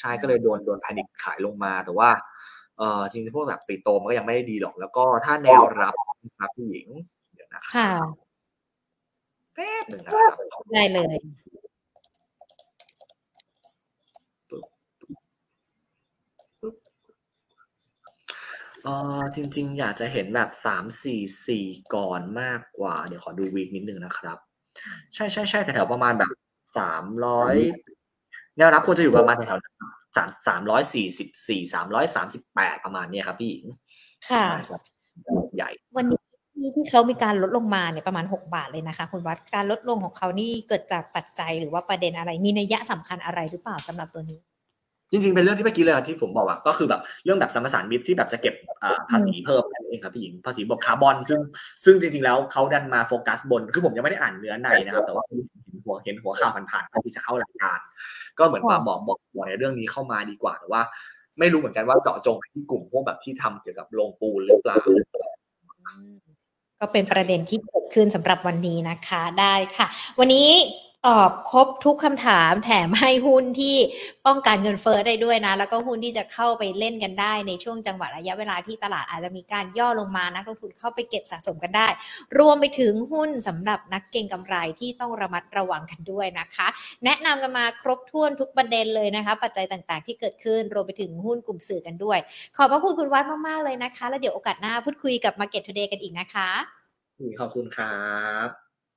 [0.00, 2.10] ใช่ก็เลยโดนโดนแพนิคขายลงมา แต่ว่า
[2.78, 5.94] เออจริงๆพวกแบบปิโตมันก็ยังไม่ได้ดีหรอก แล้วก็ถ้าแนวรับ
[6.40, 6.88] ครับผู้หญิง
[7.34, 8.06] เดี๋ยวนะครับ
[9.54, 10.32] แป๊บหนึ่งนะครับ
[10.72, 11.16] ได้เลย
[18.86, 24.38] เออจริง ๆ อยากจะเห็นแบบสามสี่สี่ก่อนมากกว่า เดี๋ยวขอดูวีคนิดนึงนะครับ
[25.14, 26.30] ใช่ใช่ใช่แถวๆประมาณแบบ
[26.78, 27.56] สามร้อย
[28.56, 29.58] แนวรับควรจะอยู่ประมาณแถว
[30.16, 33.64] สามสามร้อยสี่สิบสี่สามร้อยสามสิบแปดประมาณเนี้ยครับพี่หญิง
[34.30, 34.82] ค่ะครับ
[35.56, 44.40] ใหญ่ วันนี้ที่เขามีการลดลงมาเนี่ยประมาณ 6 บาทเลยนะคะ คุณวัดการลดลงของเขานี่เกิดจากปัจจัยหรือว่าประเด็นอะไรมีนัยยะสำคัญอะไรหรือเปล่าสำหรับตัวนี้
[45.16, 51.40] จริงๆ เป็นเรื่องที่เมื่อกี้เลยอะที่ผมบอกอะก็คือแบบเรื่องแบบสัมปทานมิตรที่แบบจะเก็บอ่าภาษีเพิ่มนั่นเองครับพี่หญิงภาษีบวกคาร์บอนซึ่ง
[51.84, 55.36] ซึ่งจริงๆแล้วเขาดันมาโฟกัสบนคือผมยังไม่ได้อ่านเนื้อในนะครับ แต่ว่าเห็
[55.74, 57.78] นหัวเห็นหัวข่าวผ่านๆก่อนที่จะเข้ารายการ
[58.38, 60.82] ก็เหมือนมาบอกบอกบอกในเรื่องนี้เข้ามาดีกว่าแต่ว่า
[61.38, 64.76] ไม่รู้เหมือนกันว่าเจาะจงไปที่กลุ่มพวกแบบที่ทำเกี่ยวกับโรงปูนหรือเปล่า
[66.80, 69.86] ก็เป็นประเด็นที่เกิดขึ้นสำหรับวันนี้นะคะได้ค่ะ
[70.18, 70.48] วันนี้
[71.06, 73.76] ตอบครบทุกคำถามแถมให้หุ้นที่
[74.26, 81.88] ป้องกันเงินเฟ้อได้ด้วยนะ แล้วก็หุ้นที่จะเข้าไปเล่นกันได้ในช่วงจังหวะระยะเวลาที่ตลาดอาจจะมีการย่อลงมานักลงทุนเข้าไปเก็บสะสมกันได้
[82.38, 86.66] รวมไปถึงหุ้นสำหรับนักเก็งกำไรที่ต้องระมัดระวังกันด้วยนะคะ
[87.04, 92.18] แนะนำกันมาครบถ้วนทุกประเด็นเลยนะคะ ปัจจัยต่างๆ ที่เกิดขึ้นรวมไปถึงหุ้นกลุ่มสื่อกันด้วย
[92.56, 96.50] ขอบพระคุณคุณวัดมากๆเลยนะคะ แล้วเดี๋ยวโอกาสหน้าพูดคุยกับ Market Today กันอีกนะคะ
[97.40, 97.98] ขอบคุณครั
[98.46, 98.48] บ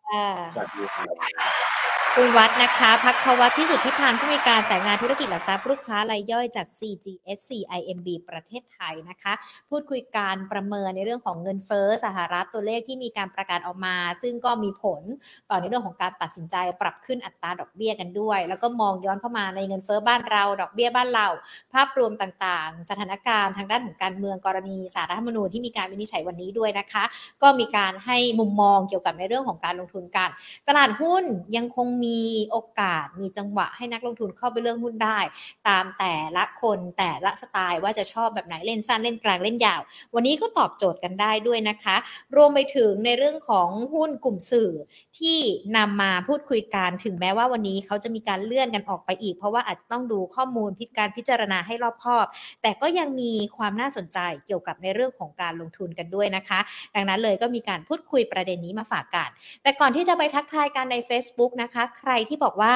[0.07, 1.78] ค่ะสวัสดีครับ
[2.21, 9.33] คุณวัดนะคะพักควัตที่สุดที่พานผู้มีการสายงานธุรกิจหลักทรัพย์ลูกค้ารายย่อยจาก CGSC IMB ประเทศไทยนะคะ
[9.69, 15.01] พูดคุยการประเมินในเรื่องของเงินเฟ้อสหรัฐตัวเลขที่มีการประกาศออกมา ซึ่งก็มีผล
[15.49, 21.27] ต่อในเรื่องของการตัดสินใจปรับขึ้นอัตราดอกเบี้ยกันด้วย แล้วก็มองย้อนเข้ามาในเงินเฟ้อบ้านเรา ดอกเบี้ยบ้านเรา
[21.73, 27.03] ภาพรวมต่างๆ สถานการณ์ทางด้านของการเมืองกรณีสารรัฐธรรมนูญที่มีการวินิจฉัยวันนี้ด้วยนะคะ
[27.41, 30.29] ก็มีการให้มุมมองเกี่ยวกับในเรื่องของการลงทุนกัน
[30.67, 31.23] ตลาดหุ้น
[31.57, 32.15] ยังคงมีี
[32.51, 35.19] โอกาสมีจังหวะให้นักลงทุนเข้าไปเลือกหุ้นได้
[35.67, 39.81] ตามแต่ละคนแต่ละสไตล์ว่าจะชอบแบบไหนเล่นสั้นเล่นกลางเล่นยาว
[40.15, 41.95] วันนี้ก็ตอบโจทย์กันได้ด้วยนะคะ
[42.35, 44.71] รวมไปถึงในเรื่องของหุ้นกลุ่มสื่อ
[45.19, 45.39] ที่
[45.77, 52.25] นำมาพูดคุยกันถึงแม้ว่าวันนี้เขาจะมีการเลื่อนกันออกไปอีก เพราะว่าอาจจะต้องดูข้อมูลพิการพิจารณาให้รอบคอบ
[52.61, 56.59] แต่ก็ยังมีความน่าสนใจเกี่ยวกับในเรื่องของการลงทุนกันด้วยนะคะ
[56.95, 59.29] ดังนั้นเลยก็มีการพูดคุยประเด็นนี้มาฝากกัน
[59.63, 62.73] แต่ก่อนที่จะไปทักทายกันใน Facebook นะคะใครที่บอกว่า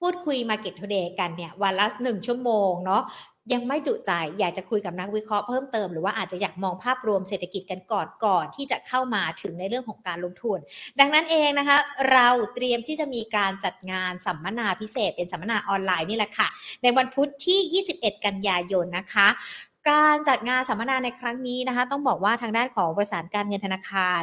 [0.00, 3.02] พูดคุย Market Today กันเนี่ยวันละหนึ่งชั่วโมงเนาะ
[3.52, 10.58] ยังไม่จุใจอยากจะคุยกับนักวิเคราะห์เพิ่มเติมหรือว่าอาจจะอยากมองภาพรวมเศรษฐกิจกันก่อนก่อนที่จะเข้ามาถึงในเรื่องของการลงทุน
[11.00, 11.78] ดังนั้นเองนะคะ
[12.12, 16.48] เราเตรียมที่จะมีการจัดงานสัมมนาพิเศษ เป็นสัมมนาออนไลน์นี่แหละค่ะ
[16.82, 19.28] ในวันพุธที่ 21 กันยายนนะคะ
[19.90, 24.20] การจัดงานสัมมนาในครั้งนี้นะคะ ต้องบอกว่าทางด้านของบริษัทการเงินธนาคาร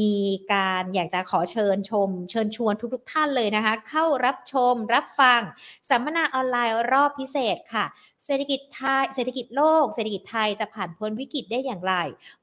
[0.00, 0.14] มี
[0.52, 5.40] การอยากจะขอเชิญชม เชิญชวนทุกๆท่านเลยนะคะ เข้ารับชมรับฟัง
[5.88, 7.84] สัมมนาออนไลน์รอบพิเศษค่ะ
[8.26, 11.94] เศรษฐกิจไทยเศรษฐกิจโลก เศรษฐกิจไทยจะผ่านพ้นวิกฤตได้อย่างไร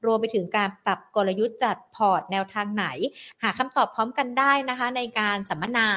[0.04, 2.86] รวมไปถึงการปรับกลยุทธ์จัดพอร์ตแนวทางไหน
[3.42, 5.88] หาคำตอบพร้อมกันได้นะคะ ในการสัมมนา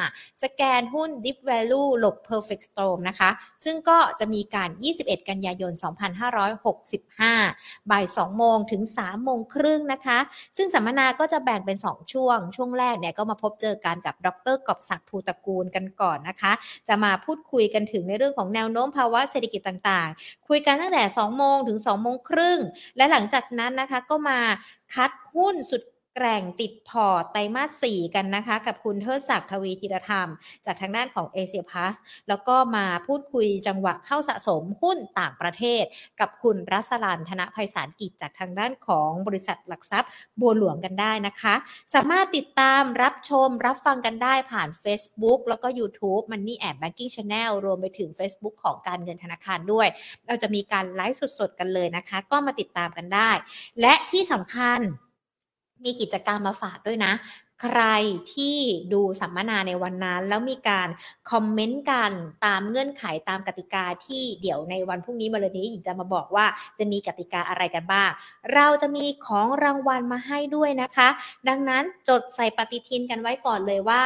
[0.43, 3.29] สแกนหุ้น Deep Value หลบ Perfect Storm นะคะ
[3.63, 4.69] ซึ่งก็จะมีการ
[4.99, 5.71] 21 กันยายน
[7.01, 10.19] 2565 บ่าย 2 โมงถึง 3 โมงครึ่งนะคะ
[10.57, 16.51] ซึ่งสัมมนาก็จะแบ่งเป็น 2 ช่วง ช่วงแรกเนี่ยก็มาพบเจอกันกับดรกอบศักดิ์ภูตระกูลกันก่อนนะคะ
[16.87, 22.59] จะมาพูดคุยกันถึงในเรื่องของแนวโน้มภาวะเศรษฐกิจต่างๆ คุยกันตั้งแต่2โมงถึง2โมงครึ่ง
[22.97, 24.39] และหลังจากนั้นนะคะก็มา
[24.93, 25.81] คัดหุ้นสุด
[26.15, 30.27] แกร่งติดพอร์ตไตรมาส 4 กันนะคะ กับคุณเทิดศักดิ์ทวีธีรธรรม
[30.65, 31.95] จากทางด้านของเอเชียพาส
[32.27, 35.83] แล้วก็มาพูดคุยจังหวะเข้าสะสมหุ้นต่างประเทศ
[36.19, 40.09] กับคุณรัศรันธนภัยสารกิจจากทางด้านของบริษัทหลักทรัพย์
[40.39, 41.55] บัวหลวงกันได้นะคะ
[41.93, 49.87] สามารถติดตามรับชมรับฟังกันได้ผ่าน Facebook แล้วก็ YouTube Money and Banking Channel รวมไปถึง Facebook ของการเงินธนาคารด้วย
[50.27, 53.31] เราจะมีการไลฟ์สดๆกันเลยนะคะ ก็มาติดตามกันได้
[53.81, 54.81] และที่สำคัญ
[55.83, 57.13] มีกิจกรรมมาฝากด้วยนะ
[57.61, 57.81] ใคร
[58.33, 58.57] ที่
[58.93, 60.89] ดูสัมมนาในวันนั้น แล้วมีการ
[61.31, 62.11] คอมเมนต์กัน
[62.45, 66.45] ตามเงื่อนไขตามกติกาที่เดี๋ยวในวันพรุ่งนี้มาเลยนี้หญิงจะมาบอกว่า
[66.79, 68.09] จะมีกติกาอะไรกันบ้าง
[68.53, 71.09] เราจะมีของรางวัลมาให้ด้วยนะคะ
[71.47, 74.03] ดังนั้นจดใส่ปฏิทินกันไว้ก่อนเลยว่า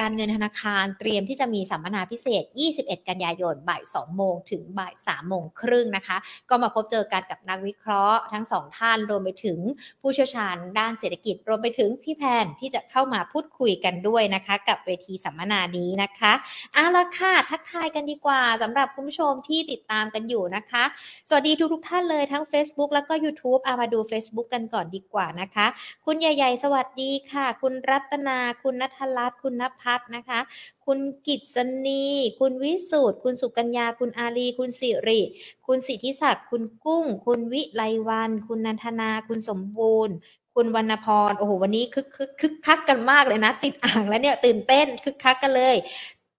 [0.00, 2.44] การเงินธนาคารเตรียมที่จะมีสัมมนาพิเศษ
[2.76, 6.16] 21 กันยายนบ่าย 2 โมงถึงบ่าย 3 โมงครึ่งนะคะ
[6.50, 9.58] ก็มาพบเจอกันกับนักวิเคราะห์ทั้งสองท่านรวมไปถึง
[10.02, 16.32] ผู้เชี่ยวชาญด้านเศรษฐกิจ รวมไปถึงพี่แพนที่จะเข้ามาพูดคุยกันด้วยนะคะ กับเวทีสัมมนานี้นะคะ
[16.72, 20.84] เอาละค่ะทักทายกันดีกว่าสำหรับคุณผู้ชมที่ติดตามกันอยู่นะคะ
[21.28, 25.66] สวัสดีทุกๆท่านเลยทั้ง Facebook แล้วก็ YouTube เอามาดู Facebook กันก่อนดีกว่านะคะ
[26.06, 30.40] คุณใหญ่ ๆ สวัสดีค่ะ คุณรัตนาคุณนัทรัตน์คุณนภทรนะคะ
[30.86, 31.56] คุณกิตส
[31.86, 32.04] นี
[32.40, 35.20] คุณวิสุทธ์คุณสุกัญญา คุณอารีคุณสิริ
[35.66, 40.14] คุณสิทธิศักดิ์ คุณกุ้ง คุณวิไลวัน คุณนันทนา คุณสมบูรณ์
[40.54, 45.76] คุณวรรณพร โอ้โห วันนี้คึกคึกคึกคักกันมากเลยนะ ติดอ่างแล้วเนี่ยตื่นเต้นคึกคักกันเลย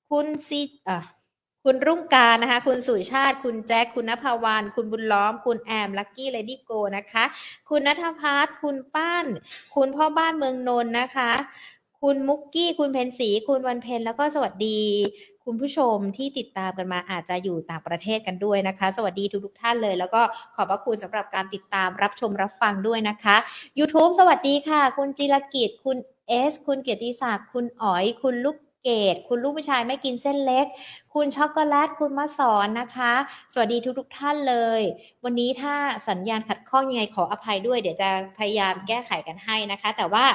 [0.09, 0.99] คุณซีอะ
[1.63, 7.23] คุณรุ่งการนะคะ คุณสุชาติ คุณแจ็ค คุณนภาวาน คุณบุญล้อม คุณแอม ลักกี้เลดี้โกนะคะ
[7.69, 9.25] คุณนัทพัฒน์ คุณป้าน
[9.75, 11.31] คุณพ่อบ้านเมืองนนท์นะคะ
[12.01, 14.81] คุณมุกกี้ คุณเพนสี คุณวันเพนแล้วก็สวัสดี
[15.43, 20.21] คุณผู้ชมที่ติดตามกันมาอาจจะอยู่ต่างประเทศกันด้วยนะคะ สวัสดีทุกทุกท่านเลย แล้วก็
[20.55, 23.35] ขอบพระคุณสำหรับการติดตามรับชมรับฟังด้วยนะคะ
[23.79, 30.65] YouTube สวัสดีค่ะ คุณจิรกิจ คุณเอส คุณเกียรติศักดิ์ คุณอ๋อย คุณลูกเกดคุณลูกผู้ชายไม่กินเส้นเล็ก
[31.13, 33.13] คุณช็อกโกแลต คุณมาสอนนะคะ
[33.53, 34.81] สวัสดีทุกทุกท่านเลย
[35.23, 35.75] วันนี้ถ้า
[36.09, 40.25] สัญญาณขัดข้องยังไงขออภัยด้วย เดี๋ยวจะพยายามแก้ไขกันให้นะคะ แต่ว่า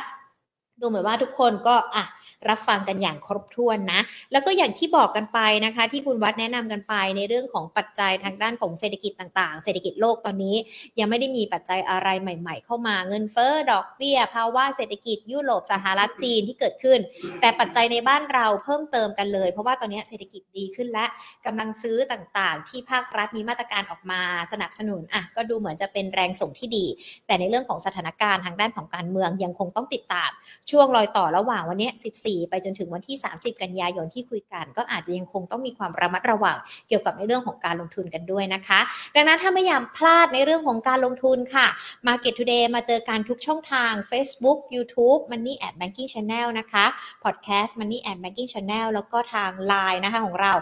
[0.83, 2.05] ดูเหมือนว่าทุกคนก็อะ
[2.51, 4.01] รับฟังกันอย่างครบถ้วนนะ
[4.33, 10.57] แล้วก็อย่างที่บอกกันไปนะคะ ที่คุณวัดแนะนำกันไปในเรื่องของปัจจัยทางด้านของเศรษฐกิจต่างๆ เศรษฐกิจโลกตอนนี้
[10.99, 16.99] ยังไม่ได้มีปัจจัยอะไรใหม่ ๆ เข้ามาเงินเฟ้อดอกเบี้ยภาวะเศรษฐกิจยุโรปสหรัฐจีนที่เกิดขึ้น
[17.41, 21.07] แต่ปัจจัยในบ้านเราเพิ่มเติมกันเลย เพราะว่าตอนนี้เศรษฐกิจดีขึ้นและ
[21.47, 24.21] กำลังซื้อต่างๆ ที่ภาครัฐมีมาตรการออกมา
[24.53, 26.87] สนับสนุนอะก็ดูเหมือนจะเป็นแรงส่งที่ดี
[27.27, 30.31] แต่ในเรื่องของสถานการณ์ทางด้านของการเมืองยังคงต้องติดตาม
[30.73, 36.57] ช่วงรอยต่อระหว่างวันนี้ 14 ไปจนถึงวันที่ 30 กันยายนที่คุยกัน ก็อาจจะยังคงต้องมีความระมัดระวัง
[36.89, 38.81] เกี่ยวกับในเรื่องของการลงทุนกันด้วยนะคะ
[39.15, 41.67] ดังนั้นถ้าไม่อยากพลาดในเรื่องของการลงทุนค่ะ
[42.07, 46.85] Market Today มาเจอกันทุกช่องทาง Facebook YouTube Money at Banking Channel นะคะ
[47.25, 50.53] Podcast Money at Banking Channel แล้วก็ทาง Line นะคะของเรา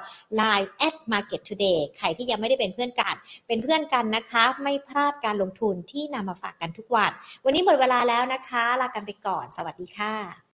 [0.41, 3.15] Line at Market Today ใครที่ยังไม่ได้เป็นเพื่อนกัน
[3.47, 7.11] เป็นเพื่อนกันนะคะ ไม่พลาดการลงทุนที่นำมาฝากกันทุกวัน
[7.45, 10.43] วันนี้หมดเวลาแล้วนะคะ ลากันไปก่อน สวัสดีค่ะ